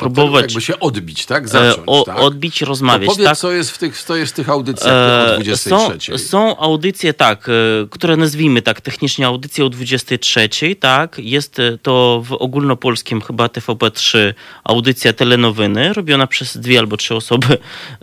[0.00, 1.44] Od tego próbować Jakby się odbić, tak?
[1.44, 2.18] e, Zacząć, o, tak?
[2.18, 3.08] odbić, To rozmawiać.
[3.10, 3.36] powiedz, tak?
[3.38, 6.18] co jest w tych, co jest w tych audycjach o E, 23.
[6.18, 7.52] Są, są audycje, tak, e,
[7.90, 11.18] które nazwijmy tak technicznie audycje o 23, tak.
[11.18, 14.34] Jest e, to w ogólnopolskim chyba TVP3
[14.64, 17.58] audycja telenowiny, robiona przez dwie albo trzy osoby,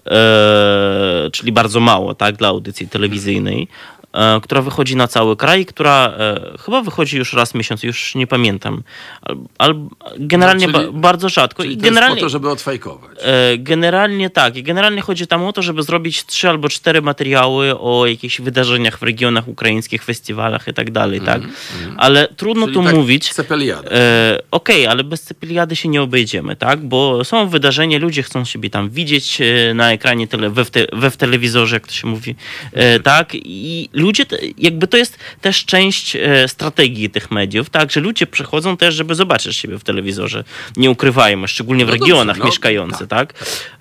[0.05, 3.67] e, czyli bardzo mało, tak, dla audycji telewizyjnej.
[4.13, 8.15] E, Która wychodzi na cały kraj, która e, chyba wychodzi już raz w miesiąc, już
[8.15, 8.83] nie pamiętam.
[9.21, 9.75] Al, al,
[10.17, 11.63] generalnie No, czyli- ba, bardzo rzadko.
[11.63, 13.17] I to generalnie, jest po to, żeby odfajkować.
[13.21, 14.55] E, Generalnie tak.
[14.55, 18.99] I Generalnie chodzi tam o to, żeby zrobić trzy albo cztery materiały o jakichś wydarzeniach
[18.99, 21.41] w regionach ukraińskich, festiwalach i tak dalej, tak?
[21.97, 23.33] Ale trudno Czyli tu tak mówić.
[23.33, 23.89] Cepeliada.
[23.91, 26.85] E, Okej, ale bez cepiliady się nie obejdziemy, tak?
[26.85, 29.39] Bo są wydarzenia, ludzie chcą siebie tam widzieć
[29.75, 32.35] na ekranie, tele, we, w te, we w telewizorze, jak to się mówi,
[32.73, 33.29] e, tak?
[33.35, 34.25] I ludzie,
[34.57, 37.91] jakby to jest też część e, strategii tych mediów, tak?
[37.91, 40.43] Że ludzie przychodzą też, żeby zobaczyć siebie w telewizorze.
[40.77, 43.33] Nie ukrywajmy, szczególnie w No dobrze, regionach no, mieszkający, tak?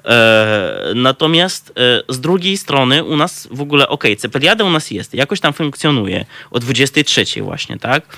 [0.04, 1.72] E, natomiast
[2.08, 5.52] e, z drugiej strony u nas w ogóle, okej, cepeliada u nas jest, jakoś tam
[5.52, 8.16] funkcjonuje o 23 właśnie, tak?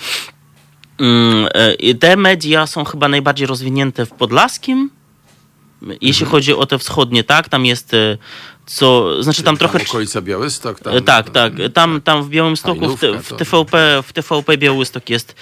[1.00, 4.90] Mm, e, Te media są chyba najbardziej rozwinięte w Podlaskim,
[5.82, 6.30] jeśli Mhm.
[6.30, 7.48] chodzi o te wschodnie, tak?
[7.48, 8.18] Tam jest e,
[8.68, 9.82] co, znaczy tam trochę...
[9.82, 10.80] okolica Białystok.
[10.80, 11.52] Tam, E, Tak, tak.
[11.74, 15.34] Tam, tam w Białymstoku, w, te, w, TVP, w TVP Białystok jest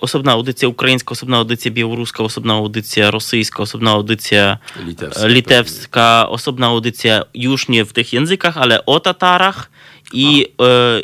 [0.00, 5.22] osobna audycja ukraińska, osobna audycja białoruska, osobna audycja rosyjska, osobna audycja Litewska.
[5.22, 9.70] e, litewska, osobna audycja już nie w tych językach, ale o Tatarach
[10.12, 11.00] i, e,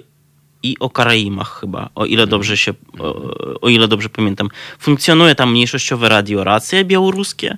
[0.63, 3.15] i o Karaimach chyba, o ile dobrze się, o,
[3.61, 4.49] o ile dobrze pamiętam.
[4.79, 7.57] Funkcjonuje tam mniejszościowe radio racje białoruskie,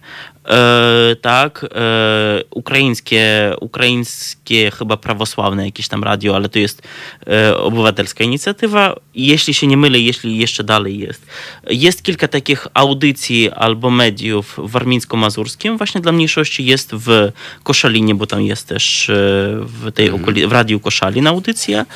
[1.20, 6.82] tak, e, ukraińskie, ukraińskie chyba prawosławne jakieś tam radio, ale to jest
[7.26, 8.96] e, obywatelska inicjatywa.
[9.14, 11.26] Jeśli się nie mylę, jeśli jeszcze dalej jest.
[11.70, 17.32] Jest kilka takich audycji albo mediów w warmińsko-mazurskim, właśnie dla mniejszości jest w
[17.62, 19.12] Koszalinie, bo tam jest też e,
[19.60, 21.86] w tej okoli- w Radiu Koszalin audycja.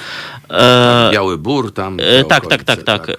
[0.50, 2.00] E, Biały Bór tam.
[2.00, 3.16] E, tak, tak, okolice, tak, tak.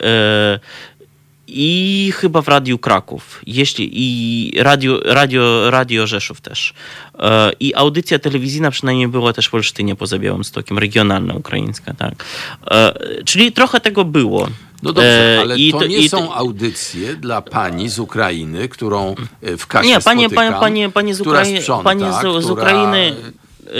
[1.48, 3.42] I chyba w Radiu Kraków.
[3.48, 6.74] Jeśli, I radio, radio, radio Rzeszów też.
[7.20, 12.26] E, I audycja telewizyjna przynajmniej była też w Olsztynie poza Białymstokiem, regionalna ukraińska, tak.
[12.72, 12.94] E,
[13.26, 14.48] Czyli trochę tego było.
[14.84, 18.00] No dobrze, E, ale i to, to- nie i to- są audycje dla pani z
[18.00, 19.16] Ukrainy, którą
[19.58, 23.16] w kasie Nie, panie, spotykam, panie, panie, panie, z, Ukrai- sprząta, panie z, z Ukrainy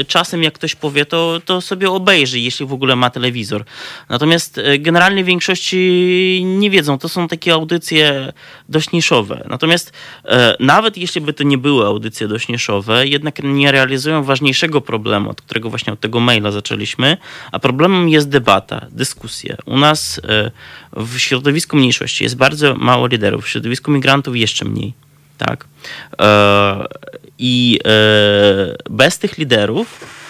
[0.08, 3.66] czasem jak ktoś powie, to, to sobie obejrzy, jeśli w ogóle ma telewizor.
[4.10, 6.98] Natomiast e, generalnie większości nie wiedzą.
[6.98, 8.34] To są takie audycje
[8.70, 9.46] dość niszowe.
[9.50, 9.94] Natomiast
[10.26, 15.30] e, nawet jeśli by to nie były audycje dość niszowe, jednak nie realizują ważniejszego problemu,
[15.30, 17.18] od którego właśnie od tego maila zaczęliśmy,
[17.52, 19.58] a problemem jest debata, dyskusje.
[19.66, 20.52] U nas e,
[20.98, 24.94] w środowisku mniejszości jest bardzo mało liderów, w środowisku migrantów jeszcze mniej.
[25.38, 25.66] Tak.
[26.22, 26.86] E,
[27.40, 30.23] I e, bez tych liderów, e,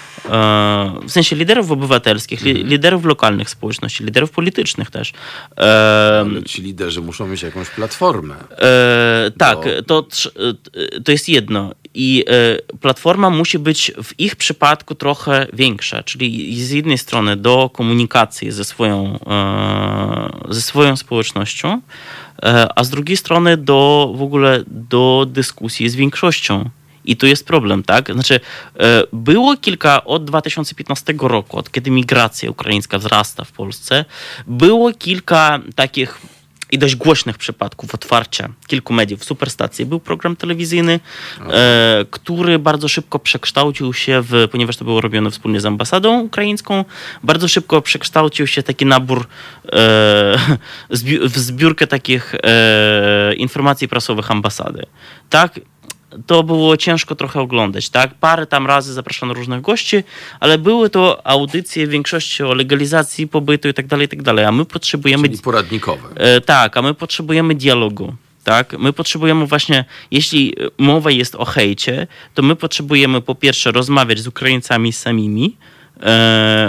[1.06, 5.14] w sensie liderów obywatelskich, li, liderów lokalnych społeczności, liderów politycznych też.
[5.58, 8.36] E, Ale ci liderzy muszą mieć jakąś platformę.
[8.52, 9.58] E, tak,
[9.88, 10.08] to,
[10.96, 11.72] e, to jest jedno.
[11.94, 17.70] I e, platforma musi być w ich przypadku trochę większa, czyli z jednej strony do
[17.74, 21.82] komunikacji ze swoją, e, ze swoją społecznością,
[22.44, 26.70] e, a z drugiej strony do w ogóle do dyskusji z większością.
[27.06, 28.14] I tu jest problem, tak?
[28.14, 28.40] Znaczy,
[28.80, 34.06] e, było kilka od 2015 roku, od kiedy migracja ukraińska wzrasta w Polsce,
[34.48, 36.22] było kilka takich
[36.74, 39.86] i dość głośnych przypadków otwarcia kilku mediów, Superstacji.
[39.86, 41.00] Był program telewizyjny,
[41.50, 46.86] e, który bardzo szybko przekształcił się w, ponieważ to było robione wspólnie z ambasadą ukraińską,
[47.24, 49.28] bardzo szybko przekształcił się taki nabór
[49.72, 50.38] e,
[50.98, 54.86] zbi- w zbiórkę takich e, informacji prasowych ambasady.
[55.30, 55.60] Tak,
[56.26, 58.14] to było ciężko trochę oglądać, tak?
[58.14, 60.04] Parę tam razy zapraszano różnych gości,
[60.40, 64.46] ale były to audycje w większości o legalizacji pobytu i tak dalej, i tak dalej.
[64.46, 66.10] A my potrzebujemy Czyli poradnikowe.
[66.16, 68.16] E, tak, a my potrzebujemy dialogu.
[68.44, 68.80] Tak?
[68.80, 74.28] My potrzebujemy właśnie, jeśli mowa jest o hejcie, to my potrzebujemy po pierwsze rozmawiać z
[74.28, 75.58] Ukraińcami samimi,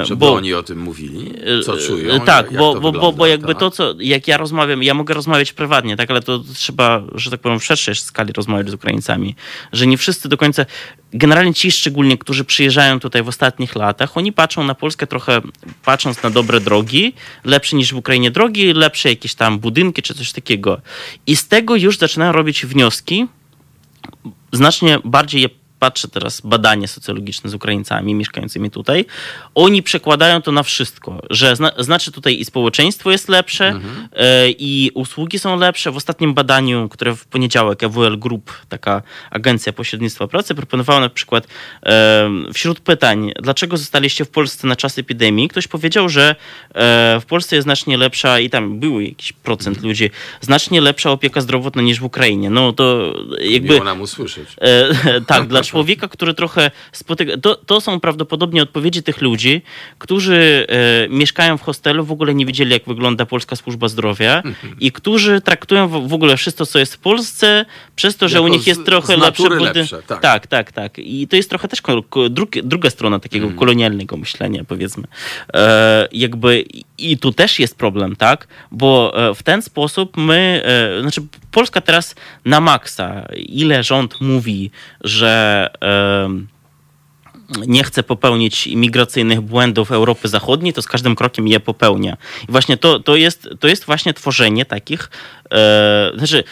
[0.03, 1.33] Żeby bo, oni o tym mówili,
[1.65, 2.21] co e, czują.
[2.21, 3.59] Tak, jak bo, bo, bo, wygląda, bo jakby tak?
[3.59, 7.41] to, co, jak ja rozmawiam, ja mogę rozmawiać prywatnie, tak, ale to trzeba, że tak
[7.41, 9.35] powiem, w szerszej skali rozmawiać z Ukraińcami,
[9.73, 10.67] że nie wszyscy do końca,
[11.13, 15.41] generalnie ci szczególnie, którzy przyjeżdżają tutaj w ostatnich latach, oni patrzą na Polskę trochę,
[15.85, 17.15] patrząc na dobre drogi,
[17.45, 20.81] lepsze niż w Ukrainie drogi, lepsze jakieś tam budynki czy coś takiego.
[21.27, 23.27] I z tego już zaczynają robić wnioski,
[24.53, 25.49] znacznie bardziej je
[25.85, 29.05] patrzę teraz badanie socjologiczne z Ukraińcami mieszkającymi tutaj,
[29.55, 33.81] oni przekładają to na wszystko, że zna, znaczy tutaj i społeczeństwo jest lepsze
[34.13, 35.91] e, i usługi są lepsze.
[35.91, 41.47] W ostatnim badaniu, które w poniedziałek EWL Group, taka agencja pośrednictwa pracy, proponowała na przykład
[41.87, 46.37] e, wśród pytań, dlaczego zostaliście w Polsce na czas epidemii, ktoś powiedział, że
[46.75, 50.11] e, w Polsce jest znacznie lepsza i tam był jakiś procent ludzi,
[50.41, 52.51] znacznie lepsza opieka zdrowotna niż w Ukrainie.
[52.51, 53.75] No to jakby...
[53.75, 54.49] Miło nam usłyszeć.
[55.27, 57.33] Tak, dla człowieka, który trochę spotyka.
[57.43, 59.63] To, to są prawdopodobnie odpowiedzi tych ludzi,
[59.99, 64.43] którzy e, mieszkają w hostelu, w ogóle nie wiedzieli, jak wygląda polska służba zdrowia
[64.81, 67.65] i którzy traktują w, w ogóle wszystko, co jest w Polsce,
[67.97, 70.21] przez to, że Jako u nich z- jest trochę z lepsze budy- tak.
[70.21, 70.99] tak, tak, tak.
[70.99, 71.83] I to jest trochę też
[72.31, 73.59] drugi- druga strona takiego Mhm.
[73.59, 75.05] kolonialnego myślenia, powiedzmy.
[75.55, 76.65] E, jakby
[76.99, 78.47] i tu też jest problem, tak?
[78.71, 81.21] Bo e, w ten sposób my, e, znaczy
[81.51, 82.15] Polska teraz
[82.45, 84.71] na maksa, ile rząd mówi,
[85.01, 85.64] że
[87.67, 92.17] nie chce popełnić imigracyjnych błędów Europy Zachodniej, to z każdym krokiem je popełnia.
[92.49, 95.11] I właśnie to, to, jest, to jest właśnie tworzenie takich,
[95.53, 96.45] e, znaczy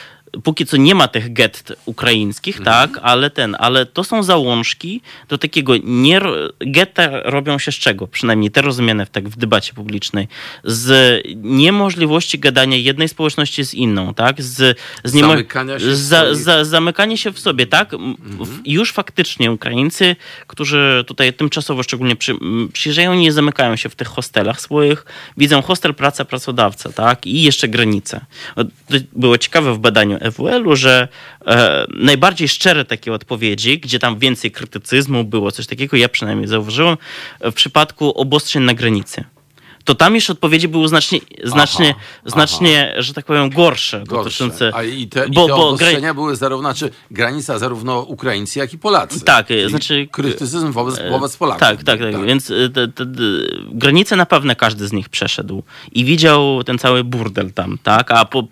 [0.45, 5.39] póki co nie ma tych gett ukraińskich, tak, ale ten, ale to są załączki do
[5.39, 6.20] takiego nie,
[6.61, 8.07] getta robią się z czego?
[8.07, 10.28] Przynajmniej te rozumiane w, tak w debacie publicznej.
[10.64, 14.43] Z niemożliwości gadania jednej społeczności z inną, tak?
[14.43, 17.95] Z, z niemo- Zamykania się w za, za, zamykanie się w sobie, tak?
[17.95, 20.16] M- w- Już faktycznie Ukraińcy,
[20.47, 22.35] którzy tutaj tymczasowo szczególnie przy,
[22.72, 25.05] przyjeżdżają, nie zamykają się w tych hostelach swoich.
[25.37, 27.26] Widzą hostel, praca, pracodawca, tak?
[27.26, 28.20] I jeszcze granice.
[29.12, 31.09] Było ciekawe w badaniu EWL-u, że
[31.47, 36.97] e, najbardziej szczere takie odpowiedzi, gdzie tam więcej krytycyzmu było, coś takiego, ja przynajmniej zauważyłem,
[37.41, 39.25] w przypadku obostrzeń na granicy.
[39.85, 44.05] To tam już odpowiedzi były znacznie, znacznie, Aha, znacznie że tak powiem, gorsze.
[44.07, 44.25] Gorsze.
[44.25, 48.59] dotyczące- A i te, bo- i te bo obostrzenia były zarówno, znaczy granica zarówno Ukraińcy,
[48.59, 49.20] jak i Polacy.
[49.25, 51.61] Tak, Czyli znaczy- Krytycyzm wobec, wobec Polaków.
[51.61, 52.27] Tak, tak, tak.
[52.27, 53.12] Więc y, te, te, te,
[53.70, 55.62] granice na pewno każdy z nich przeszedł
[55.93, 58.11] i widział ten cały burdel tam, tak?
[58.11, 58.45] A po,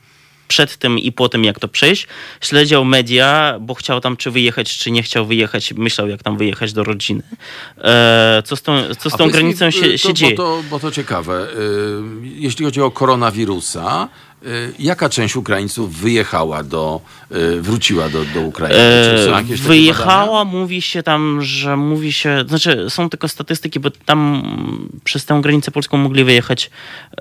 [0.51, 2.07] przed tym i po tym, jak to przejść,
[2.41, 6.73] śledził media, bo chciał tam czy wyjechać, czy nie chciał wyjechać, myślał, jak tam wyjechać
[6.73, 7.23] do rodziny.
[7.79, 10.35] E, co z tą, co z tą powiedz mi, granicą się, y, się to, dzieje?
[10.35, 11.47] Bo to, bo to ciekawe.
[11.51, 14.09] Y, Jeśli chodzi o koronawirusa,
[14.79, 17.01] Jaka część Ukraińców wyjechała do,
[17.33, 18.79] y, wróciła do, do Ukrainy?
[18.79, 24.43] E, Wyjechała, mówi się tam, że mówi się, znaczy są tylko statystyki, bo tam
[25.05, 26.71] przez tę granicę polską mogli wyjechać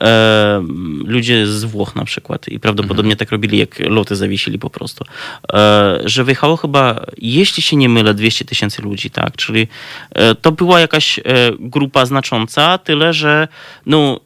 [0.02, 0.64] e,
[1.06, 5.06] ludzie z Włoch na przykład i prawdopodobnie tak robili, jak loty zawiesili po prostu.
[5.54, 9.36] E, że wyjechało chyba, jeśli się nie mylę, 200 tysięcy ludzi, tak?
[9.36, 9.68] Czyli
[10.12, 11.24] e, to była jakaś e,
[11.60, 13.48] grupa znacząca, tyle że
[13.86, 14.20] no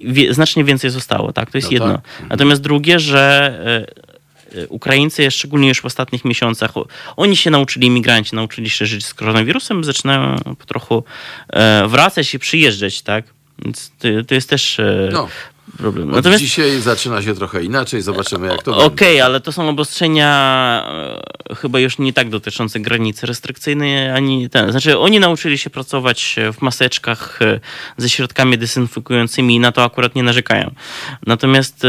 [0.00, 1.50] wie, znacznie więcej zostało, tak?
[1.50, 1.92] To jest No jedno.
[1.92, 2.04] tak.
[2.08, 2.28] Mhm.
[2.28, 3.52] Natomiast drugie, że
[4.54, 6.70] e, e, Ukraińcy, szczególnie już w ostatnich miesiącach,
[7.16, 11.04] oni się nauczyli, imigranci nauczyli się żyć z koronawirusem, zaczynają po trochu
[11.50, 13.24] e, wracać i przyjeżdżać, tak?
[13.64, 14.80] Więc to, to jest też
[15.12, 15.28] No,
[15.78, 16.08] problem.
[16.08, 19.24] Od Natomiast dzisiaj zaczyna się trochę inaczej, zobaczymy jak to Okej, będzie.
[19.24, 20.30] ale to są obostrzenia
[21.50, 24.70] e, chyba już nie tak dotyczące granicy restrykcyjnej, ani ten.
[24.70, 27.60] Znaczy, oni nauczyli się pracować w maseczkach e,
[27.96, 30.70] ze środkami dezynfekującymi i na to akurat nie narzekają.
[31.26, 31.88] Natomiast e,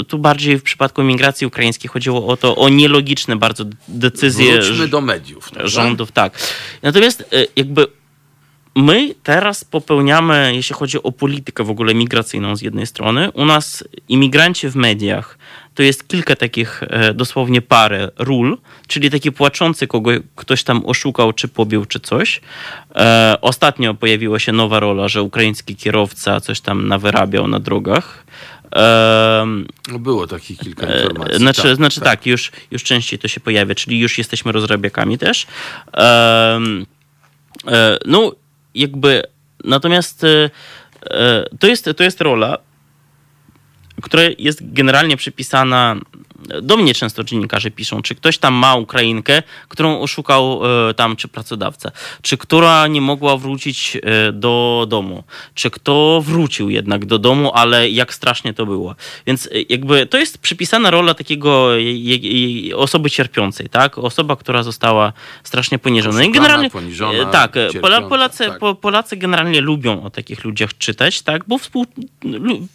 [0.00, 4.88] e, tu bardziej w przypadku migracji ukraińskiej chodziło o to, o nielogiczne bardzo decyzje Wróćmy
[4.88, 5.50] do mediów.
[5.64, 6.38] rządów, tak.
[6.82, 7.86] Natomiast e, jakby
[8.76, 13.84] my teraz popełniamy, jeśli chodzi o politykę w ogóle migracyjną z jednej strony, u nas
[14.08, 15.38] imigranci w mediach
[15.74, 21.32] to jest kilka takich e, dosłownie parę ról, czyli taki płaczący, kogo ktoś tam oszukał,
[21.32, 22.40] czy pobił, czy coś.
[22.96, 28.24] E, ostatnio pojawiła się nowa rola, że ukraiński kierowca coś tam nawyrabiał na drogach.
[29.92, 31.38] No, Było takich kilka E, informacji.
[31.38, 35.46] Znaczy, znaczy tak, już, już częściej to się pojawia, czyli już jesteśmy rozrabiakami też.
[38.06, 38.32] No,
[38.74, 39.22] jakby,
[39.64, 40.50] natomiast e,
[41.10, 42.58] e, to, jest, to jest rola,
[44.02, 45.96] która jest generalnie przypisana.
[46.62, 51.28] Do mnie często dziennikarze piszą, czy ktoś tam ma Ukrainkę, którą oszukał e, tam, czy
[51.28, 51.90] pracodawca,
[52.22, 55.24] czy która nie mogła wrócić e, do domu,
[55.54, 58.94] czy kto wrócił jednak do domu, ale jak strasznie to było.
[59.26, 61.68] Więc e, jakby to jest przypisana rola takiego
[62.76, 63.98] osoby cierpiącej, tak?
[63.98, 65.12] Osoba, która została
[65.44, 66.24] strasznie poniżona.
[66.24, 68.58] I generalnie poniżona, tak, cierpiąca, Polacy, tak.
[68.58, 71.44] po, Polacy generalnie lubią o takich ludziach czytać, tak?
[71.48, 71.86] Bo współ,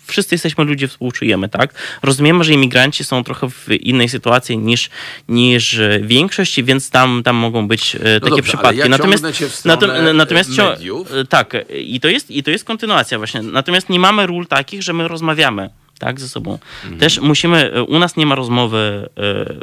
[0.05, 1.73] wszyscy jesteśmy ludzie, współczujemy, tak?
[2.03, 4.89] Rozumiemy, że imigranci są trochę w innej sytuacji niż,
[5.29, 8.77] niż większość, więc tam, tam mogą być e, takie dobrze, ale przypadki.
[8.77, 11.07] ja natomiast w natom- e, natomiast mediów.
[11.29, 13.41] tak, i to, jest, i to jest kontynuacja właśnie.
[13.41, 16.59] Natomiast nie mamy ról takich, że my rozmawiamy tak, ze sobą.
[16.83, 16.99] Mhm.
[16.99, 19.53] Też musimy, e, u nas nie ma rozmowy, e,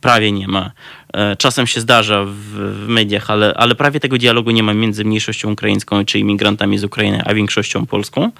[0.00, 0.70] prawie nie ma.
[1.12, 2.30] E, Czasem się zdarza w,
[2.84, 6.84] w mediach, ale, ale prawie tego dialogu nie ma między mniejszością ukraińską czy imigrantami z
[6.84, 8.30] Ukrainy, a większością polską.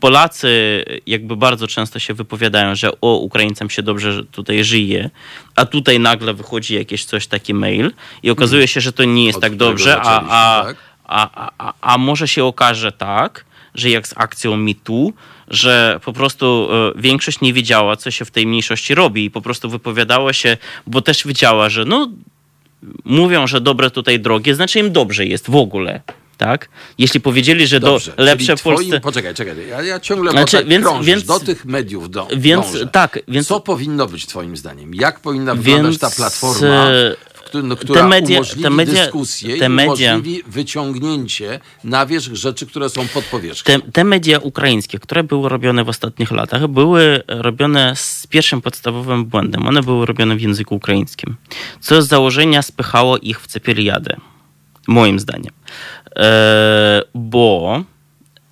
[0.00, 5.10] Polacy jakby bardzo często się wypowiadają, że o, Ukraińcom się dobrze tutaj żyje,
[5.56, 7.92] a tutaj nagle wychodzi jakieś coś, taki mail
[8.22, 10.76] i okazuje się, że to nie jest Od tak dobrze, a, a, tak?
[11.06, 13.44] a, a, a, a może się okaże tak,
[13.74, 15.12] że jak z akcją MeToo,
[15.48, 19.40] że po prostu e, większość nie wiedziała, co się w tej mniejszości robi i po
[19.42, 20.56] prostu wypowiadała się,
[20.86, 22.08] bo też wiedziała, że no
[23.04, 26.00] mówią, że dobre tutaj drogie, znaczy im dobrze jest w ogóle.
[26.38, 26.68] Tak?
[26.98, 28.86] Jeśli powiedzieli, że Dobrze, do lepsze w Polsce.
[28.86, 32.28] Twoim, poczekaj, czekaj, ja, ja ciągle Znaczy, tak więc- krążysz, więc- do tych mediów do,
[32.36, 32.86] Więc dążę.
[32.86, 34.94] tak, więc Co powinno być twoim zdaniem?
[34.94, 36.86] Jak powinna wyglądać Więc, ta platforma,
[37.62, 42.66] no, która media- umożliwi te media- dyskusję te i media- umożliwi wyciągnięcie na wierzch rzeczy,
[42.66, 43.80] które są pod powierzchnią?
[43.80, 49.24] te, te media ukraińskie, które były robione w ostatnich latach, były robione z pierwszym podstawowym
[49.24, 49.66] błędem.
[49.66, 51.36] One były robione w języku ukraińskim,
[51.80, 54.16] co z założenia spychało ich w cepeliadę,
[54.88, 55.52] moim zdaniem.
[56.16, 57.82] E, bo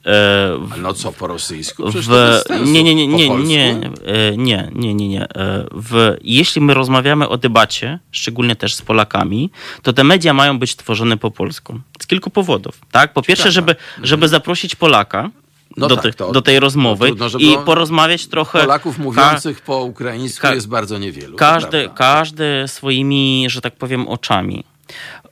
[0.06, 1.90] e, A No co, po rosyjsku?
[1.92, 2.04] W,
[2.46, 2.64] sensu.
[2.72, 5.22] nie, nie, nie, nie, nie, e, nie, nie, nie, nie.
[5.22, 9.50] E, W, jeśli my rozmawiamy o debacie, szczególnie też z Polakami,
[9.82, 11.80] to te media mają być tworzone po polsku.
[12.02, 12.80] Z kilku powodów.
[12.90, 13.12] Tak?
[13.12, 15.30] Po pierwsze, żeby, żeby zaprosić Polaka
[15.76, 18.60] No do, tak, te, to- do tej rozmowy to trudno, i porozmawiać trochę.
[18.60, 21.36] Polaków mówiących po ukraińsku jest bardzo niewielu.
[21.36, 24.64] Każdy, każdy swoimi, że tak powiem, oczami.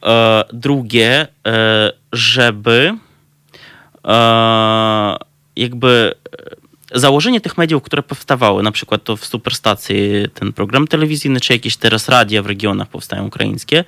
[0.02, 3.05] E, drugie, e, żeby e,
[5.56, 6.14] jakby
[6.92, 9.98] e, założenie tych mediów, które powstawały, na przykład to w Superstacji
[10.34, 13.84] ten program telewizyjny, czy jakieś teraz radia w regionach powstają ukraińskie,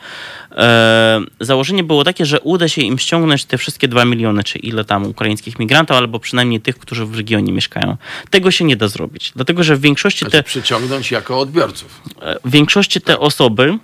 [0.56, 4.84] e, założenie było takie, że uda się im ściągnąć te wszystkie dwa miliony, czy ile
[4.84, 7.96] tam ukraińskich migrantów, albo przynajmniej tych, którzy w regionie mieszkają.
[8.30, 12.02] Tego się nie da zrobić, dlatego że w większości te przyciągnąć jako odbiorców.
[12.44, 13.78] w większości te osoby,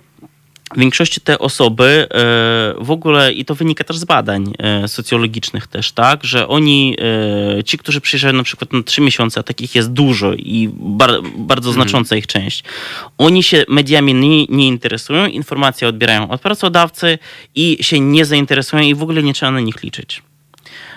[0.73, 5.67] w większości te osoby e, w ogóle, i to wynika też z badań e, socjologicznych
[5.67, 6.97] też, tak, że oni,
[7.59, 11.11] e, ci, którzy przyjeżdżają na przykład na trzy miesiące, a takich jest dużo i bar,
[11.37, 12.63] bardzo znacząca ich część,
[13.17, 17.19] oni się mediami nie, nie interesują, informacje odbierają od pracodawcy
[17.55, 20.21] i się nie zainteresują i w ogóle nie trzeba na nich liczyć.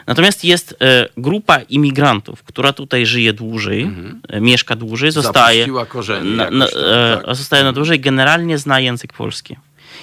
[0.08, 3.90] Natomiast jest e, grupa imigrantów, która tutaj żyje dłużej,
[4.28, 7.36] e, mieszka dłużej, zostaje korzenie na, na, tam, e, tak.
[7.36, 9.56] zostaje na dłużej, generalnie zna język polski.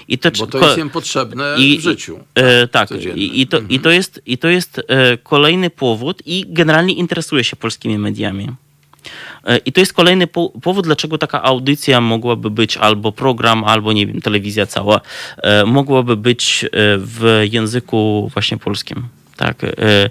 [0.07, 2.19] I to, Bo to jest im potrzebne i- w życiu.
[2.35, 3.19] E, tak, codziennym.
[3.19, 4.81] i, i, to, i to jest, i to jest
[5.23, 8.49] kolejny powód i generalnie interesuje się polskimi mediami.
[9.65, 14.07] I to jest kolejny po, powód, dlaczego taka audycja mogłaby być, albo program, albo nie
[14.07, 15.01] wiem, telewizja cała,
[15.65, 16.65] mogłaby być
[16.97, 19.07] w języku właśnie polskim.
[19.37, 20.09] Tak, e, e,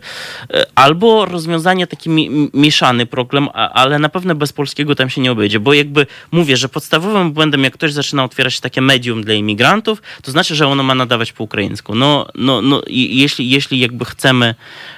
[0.74, 5.60] albo rozwiązanie taki mi, mieszany problem, ale na pewno bez polskiego tam się nie obejdzie,
[5.60, 10.30] bo jakby mówię, że podstawowym błędem, jak ktoś zaczyna otwierać takie medium dla imigrantów, to
[10.30, 11.94] znaczy, że ono ma nadawać po ukraińsku.
[11.94, 14.54] No, no, no jeśli, jeśli jakby chcemy,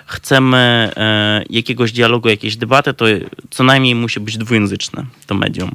[0.06, 3.04] chcemy e, jakiegoś dialogu, jakiejś debaty, to
[3.50, 5.70] co najmniej musi być dwujęzyczne to medium.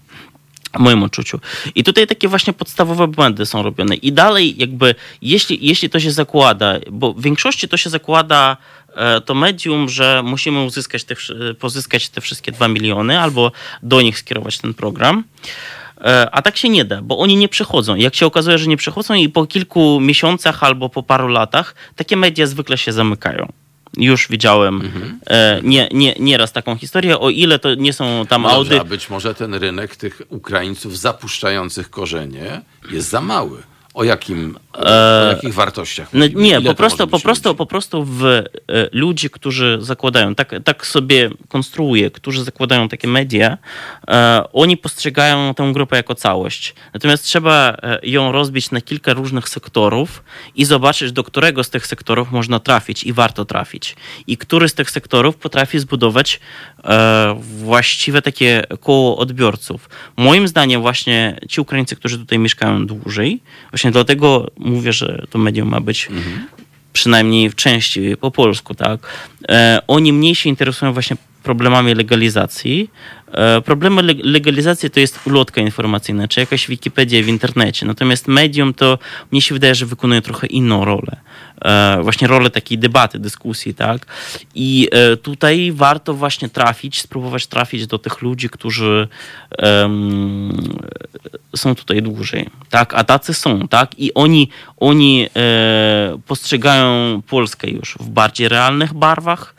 [0.79, 1.39] Moim odczuciu.
[1.75, 3.95] I tutaj takie właśnie podstawowe błędy są robione.
[3.95, 8.57] I dalej jakby, jeśli, jeśli to się zakłada, bo w większości to się zakłada
[8.95, 11.15] e, to medium, że musimy uzyskać te,
[11.59, 13.51] pozyskać te wszystkie dwa miliony albo
[13.83, 15.23] do nich skierować ten program.
[16.01, 17.95] E, A tak się nie da, bo oni nie przychodzą.
[17.95, 22.17] Jak się okazuje, że nie przychodzą i po kilku miesiącach albo po paru latach takie
[22.17, 23.51] media zwykle się zamykają.
[23.97, 24.81] Już widziałem
[25.27, 28.69] e, nie, nie, nieraz taką historię, o ile to nie są tam No audy.
[28.69, 32.61] dobrze, a być może ten rynek tych Ukraińców zapuszczających korzenie
[32.91, 33.57] jest za mały.
[33.93, 37.57] O, jakim, o jakich wartościach No, nie, Ile po prostu, po prostu, ludzi?
[37.57, 38.45] po prostu w e,
[38.91, 43.57] ludzi, którzy zakładają, tak, tak sobie konstruuję, którzy zakładają takie media,
[44.07, 46.75] e, oni postrzegają tę grupę jako całość.
[46.93, 50.23] Natomiast trzeba e, ją rozbić na kilka różnych sektorów
[50.55, 53.95] i zobaczyć, do którego z tych sektorów można trafić i warto trafić.
[54.27, 56.39] I który z tych sektorów potrafi zbudować
[56.83, 59.89] e, właściwe takie koło odbiorców.
[60.17, 63.41] Moim zdaniem właśnie ci Ukraińcy, którzy tutaj mieszkają dłużej,
[63.71, 66.09] właśnie dlatego mówię, że to medium ma być
[66.93, 68.99] przynajmniej w części po polsku, tak,
[69.49, 72.89] e, oni mniej się interesują właśnie problemami legalizacji.
[73.31, 77.85] E, problemy leg- legalizacji to jest ulotka informacyjna, czy jakaś Wikipedia w internecie.
[77.85, 78.99] Natomiast medium to
[79.31, 81.17] mnie się wydaje, że wykonuje trochę inną rolę.
[81.61, 84.05] E, właśnie rolę takiej debaty, dyskusji, tak.
[84.55, 89.07] I e, tutaj warto właśnie trafić, spróbować trafić do tych ludzi, którzy
[89.57, 90.77] em,
[91.55, 97.97] są tutaj dłużej, tak, a tacy są, tak, i oni, oni e, postrzegają Polskę już
[97.99, 99.55] w bardziej realnych barwach,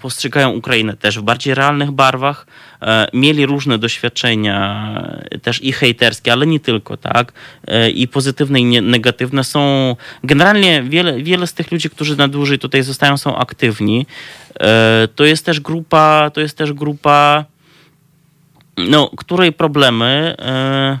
[0.00, 2.46] postrzegają Ukrainę też w bardziej realnych barwach,
[2.82, 4.94] e, mieli różne doświadczenia,
[5.30, 7.32] e, też i hejterskie, ale nie tylko, tak,
[7.66, 9.44] e, i pozytywne i negatywne.
[9.44, 14.06] Są, generalnie wiele, wiele z tych ludzi, którzy na dłużej tutaj zostają, są aktywni,
[14.60, 17.44] e, to jest też grupa, to jest też grupa,
[18.76, 20.98] no, której problemy e,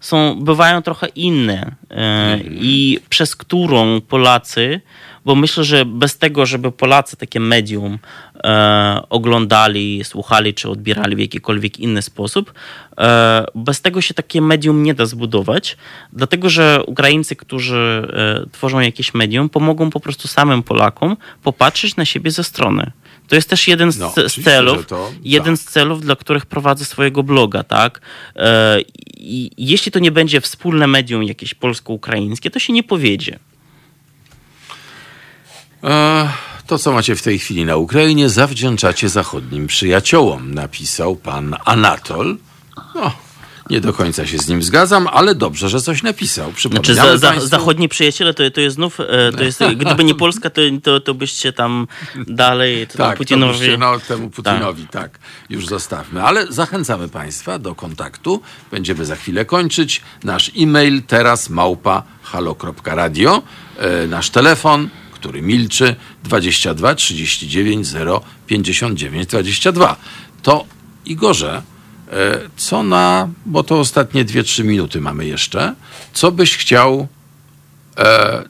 [0.00, 4.80] są, bywają trochę inne e, i przez którą Polacy,
[5.28, 7.98] bo myślę, że bez tego, żeby Polacy takie medium
[8.44, 12.52] e, oglądali, słuchali czy odbierali w jakikolwiek inny sposób,
[12.98, 15.76] e, bez tego się takie medium nie da zbudować,
[16.12, 22.04] dlatego że Ukraińcy, którzy e, tworzą jakieś medium, pomogą po prostu samym Polakom popatrzeć na
[22.04, 22.90] siebie ze strony.
[23.28, 25.66] To jest też jeden z, No, z celów, to- jeden tak.
[25.66, 28.00] z celów, dla których prowadzę swojego bloga, tak?
[28.36, 28.80] E,
[29.16, 33.38] I jeśli to nie będzie wspólne medium jakieś polsko-ukraińskie, to się nie powiedzie.
[35.84, 36.28] E,
[36.66, 42.36] to, co macie w tej chwili na Ukrainie, zawdzięczacie zachodnim przyjaciołom, napisał pan Anatol.
[42.94, 43.12] No,
[43.70, 46.52] nie do końca się z nim zgadzam, ale dobrze, że coś napisał.
[46.70, 50.14] Znaczy, za, za, państwu- zachodni przyjaciele, to, to jest znów, e, to jest, gdyby nie
[50.14, 51.86] Polska, to, to, to byście tam
[52.26, 53.52] dalej, to tam Tak, Putinowi...
[53.52, 55.18] to byście, no, temu Putinowi, tak.
[55.50, 56.22] już zostawmy.
[56.22, 58.42] Ale zachęcamy Państwa do kontaktu.
[58.70, 60.02] Będziemy za chwilę kończyć.
[60.24, 63.42] Nasz e-mail teraz małpa halo.radio.
[63.78, 64.88] E, nasz telefon,
[65.20, 69.96] który milczy 22 39 0 59 22.
[70.42, 70.64] To
[71.06, 71.62] Igorze,
[72.12, 75.74] e, co na, bo to ostatnie 2-3 minuty mamy jeszcze,
[76.12, 77.08] co byś chciał
[77.98, 78.44] e,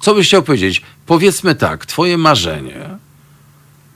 [0.00, 0.82] co byś chciał powiedzieć?
[1.06, 2.88] Powiedzmy tak, twoje marzenie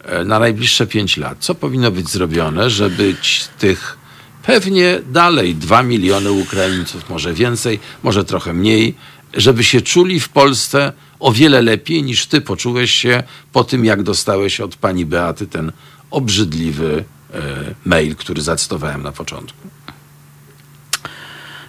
[0.04, 3.16] e, na najbliższe 5 lat, co powinno być zrobione, żeby
[3.58, 3.98] tych
[4.42, 8.94] pewnie dalej 2 miliony Ukraińców, może więcej, może trochę mniej,
[9.34, 13.22] żeby się czuli w Polsce o wiele lepiej niż ty poczułeś się
[13.52, 15.72] po tym, jak dostałeś od pani Beaty ten
[16.10, 17.40] obrzydliwy e,
[17.84, 19.68] mail, który zacytowałem na początku.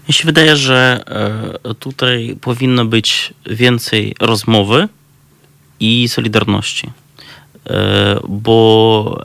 [0.07, 1.03] Mi się wydaje, że
[1.65, 4.87] e, tutaj powinno być więcej rozmowy
[5.79, 6.91] i solidarności.
[7.69, 9.23] E, Bo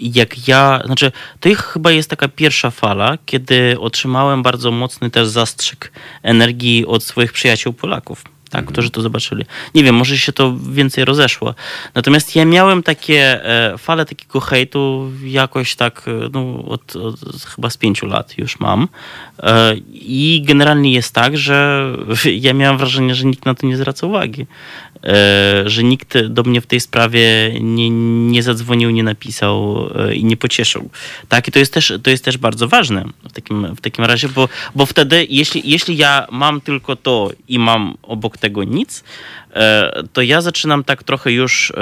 [0.00, 5.28] jak ja, znaczy, to ich chyba jest taka pierwsza fala, kiedy otrzymałem bardzo mocny też
[5.28, 5.92] zastrzyk
[6.22, 8.24] energii od swoich przyjaciół Polaków.
[8.48, 9.44] Tak, którzy to zobaczyli.
[9.74, 11.54] Nie wiem, może się to więcej rozeszło.
[11.94, 17.20] Natomiast ja miałem takie e, fale takiego hejtu jakoś tak, e, no, od, od
[17.54, 18.88] chyba z pięciu lat już mam.
[19.42, 21.86] E, I generalnie jest tak, że
[22.46, 24.46] ja miałem wrażenie, że nikt na to nie zwraca uwagi.
[25.66, 27.90] Że nikt do mnie w tej sprawie nie,
[28.30, 30.90] nie zadzwonił, nie napisał i nie pocieszył.
[31.28, 34.28] Tak, i to jest też, to jest też bardzo ważne w takim, w takim razie,
[34.28, 39.04] bo, bo wtedy, jeśli, jeśli ja mam tylko to i mam obok tego nic,
[39.54, 41.72] e, to ja zaczynam tak trochę już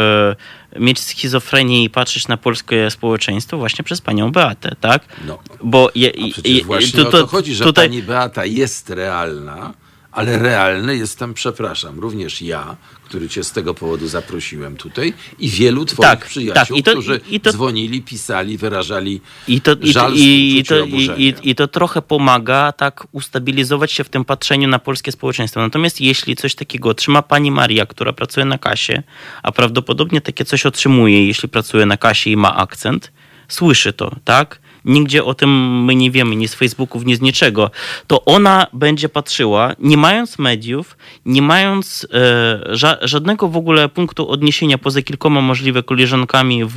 [0.78, 5.02] mieć schizofrenię i patrzeć na polskie społeczeństwo właśnie przez panią Beatę, tak?
[5.26, 5.38] No.
[5.62, 8.90] Bo je, A przecież właśnie to- o to to- chodzi, że tutaj- pani Beata jest
[8.90, 9.72] realna,
[10.16, 15.84] ale realny jestem, przepraszam, również ja, który cię z tego powodu zaprosiłem tutaj i wielu
[15.84, 20.64] twoich Tak, przyjaciół, tak, to- którzy to- dzwonili, pisali, wyrażali I to, żal, i, i,
[20.64, 25.60] to, i, I to trochę pomaga tak ustabilizować się w tym patrzeniu na polskie społeczeństwo.
[25.60, 29.02] Natomiast jeśli coś takiego otrzyma pani Maria, która pracuje na kasie,
[29.42, 33.12] a prawdopodobnie takie coś otrzymuje, jeśli pracuje na kasie i ma akcent,
[33.48, 34.65] słyszy to, tak?
[34.86, 37.70] Nigdzie o tym my nie wiemy, ni z Facebooków, ni z niczego.
[38.06, 44.30] To ona będzie patrzyła, nie mając mediów, nie mając e, ża- żadnego w ogóle punktu
[44.30, 46.76] odniesienia poza kilkoma możliwe koleżankami w,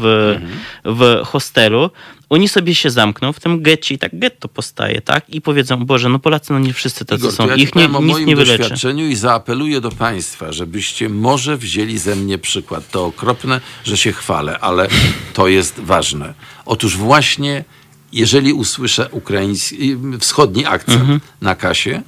[0.86, 1.90] w hostelu,
[2.30, 5.30] oni sobie się zamkną w tym getcie i tak getto powstaje, tak?
[5.30, 7.48] I powiedzą, Boże, no Polacy, no nie wszyscy tacy Igor, są.
[7.48, 8.58] ja Ich nie, o moim nie wyleczy.
[8.58, 12.90] doświadczeniu i zaapeluję do państwa, żebyście może wzięli ze mnie przykład.
[12.92, 14.88] To okropne, że się chwalę, ale
[15.34, 16.34] to jest ważne.
[16.66, 17.64] Otóż właśnie,
[18.14, 21.20] jeżeli usłyszę ukraiński, wschodni akcent Mhm.
[21.42, 22.02] na kasie,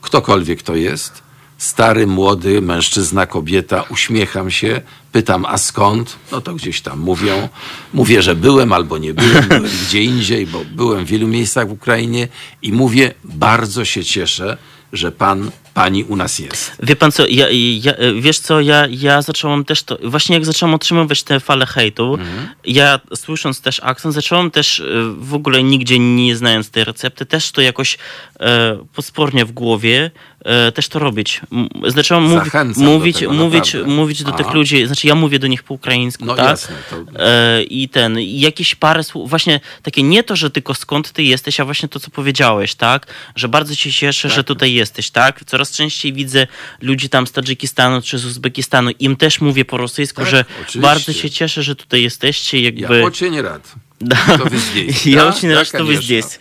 [0.00, 1.22] ktokolwiek to jest,
[1.58, 4.80] stary, młody, mężczyzna, kobieta, uśmiecham się,
[5.12, 6.16] pytam, a skąd?
[6.32, 7.48] No to gdzieś tam mówią.
[7.94, 11.72] Mówię, że byłem albo nie byłem, byłem gdzie indziej, bo byłem w wielu miejscach w
[11.72, 12.28] Ukrainie
[12.62, 14.56] i mówię, bardzo się cieszę,
[14.92, 16.72] że pan, pani u nas jest.
[16.82, 17.46] Wie pan co, ja,
[17.80, 22.14] ja, wiesz co, ja, ja zacząłem też to, właśnie jak zacząłem otrzymywać te fale hejtu,
[22.14, 22.48] Mhm.
[22.64, 24.84] ja słysząc też akcent, zacząłem też e,
[25.18, 27.98] w ogóle nigdzie nie znając tej recepty, też to jakoś
[28.40, 30.10] e, podspornie w głowie
[30.45, 31.41] e, też to robić.
[31.51, 33.95] M- Zacząłem mówi, Zachęcam do mówić, tego, mówić, naprawdę.
[33.95, 34.55] mówić do tych Aha.
[34.55, 36.45] ludzi, znaczy ja mówię do nich po ukraińsku, No tak?
[36.45, 40.73] jasne, to- E, I ten, i jakieś parę słów, właśnie takie nie to, że tylko
[40.73, 43.07] skąd ty jesteś, a właśnie to, co powiedziałeś, tak?
[43.35, 45.45] Że bardzo się cieszę, że tutaj jesteś, tak?
[45.45, 46.47] Coraz częściej widzę
[46.81, 50.79] ludzi tam z Tadżykistanu czy z Uzbekistanu, im też mówię po rosyjsku, Tak, że oczywiście.
[50.79, 53.03] bardzo się cieszę, że tutaj jesteście, Ja jakby...
[53.03, 53.71] очень рад.
[54.01, 54.15] Да.
[54.15, 55.05] Что вы здесь.
[55.05, 55.27] Я Да?
[55.29, 56.01] очень Да, рад, что вы конечно.
[56.03, 56.39] здесь.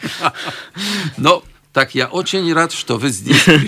[1.19, 1.43] No,
[1.78, 3.12] Tak, ja ocień rad, że wy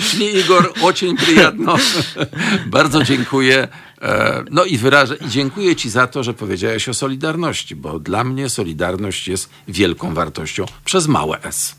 [0.02, 1.76] Szli Igor, ocień przyjadno.
[2.65, 3.68] Bardzo dziękuję.
[4.02, 8.49] E, no i wyrażę, dziękuję ci za to, że powiedziałeś o Solidarności, bo dla mnie
[8.49, 11.76] Solidarność jest wielką wartością przez małe S.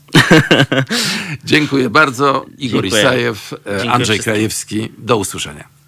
[1.45, 2.45] dziękuję bardzo.
[2.57, 3.01] Igor dziękuję.
[3.01, 4.33] Isajew, e, dziękuję Andrzej wszystkim.
[4.33, 4.91] Krajewski.
[4.97, 5.80] Do usłyszenia.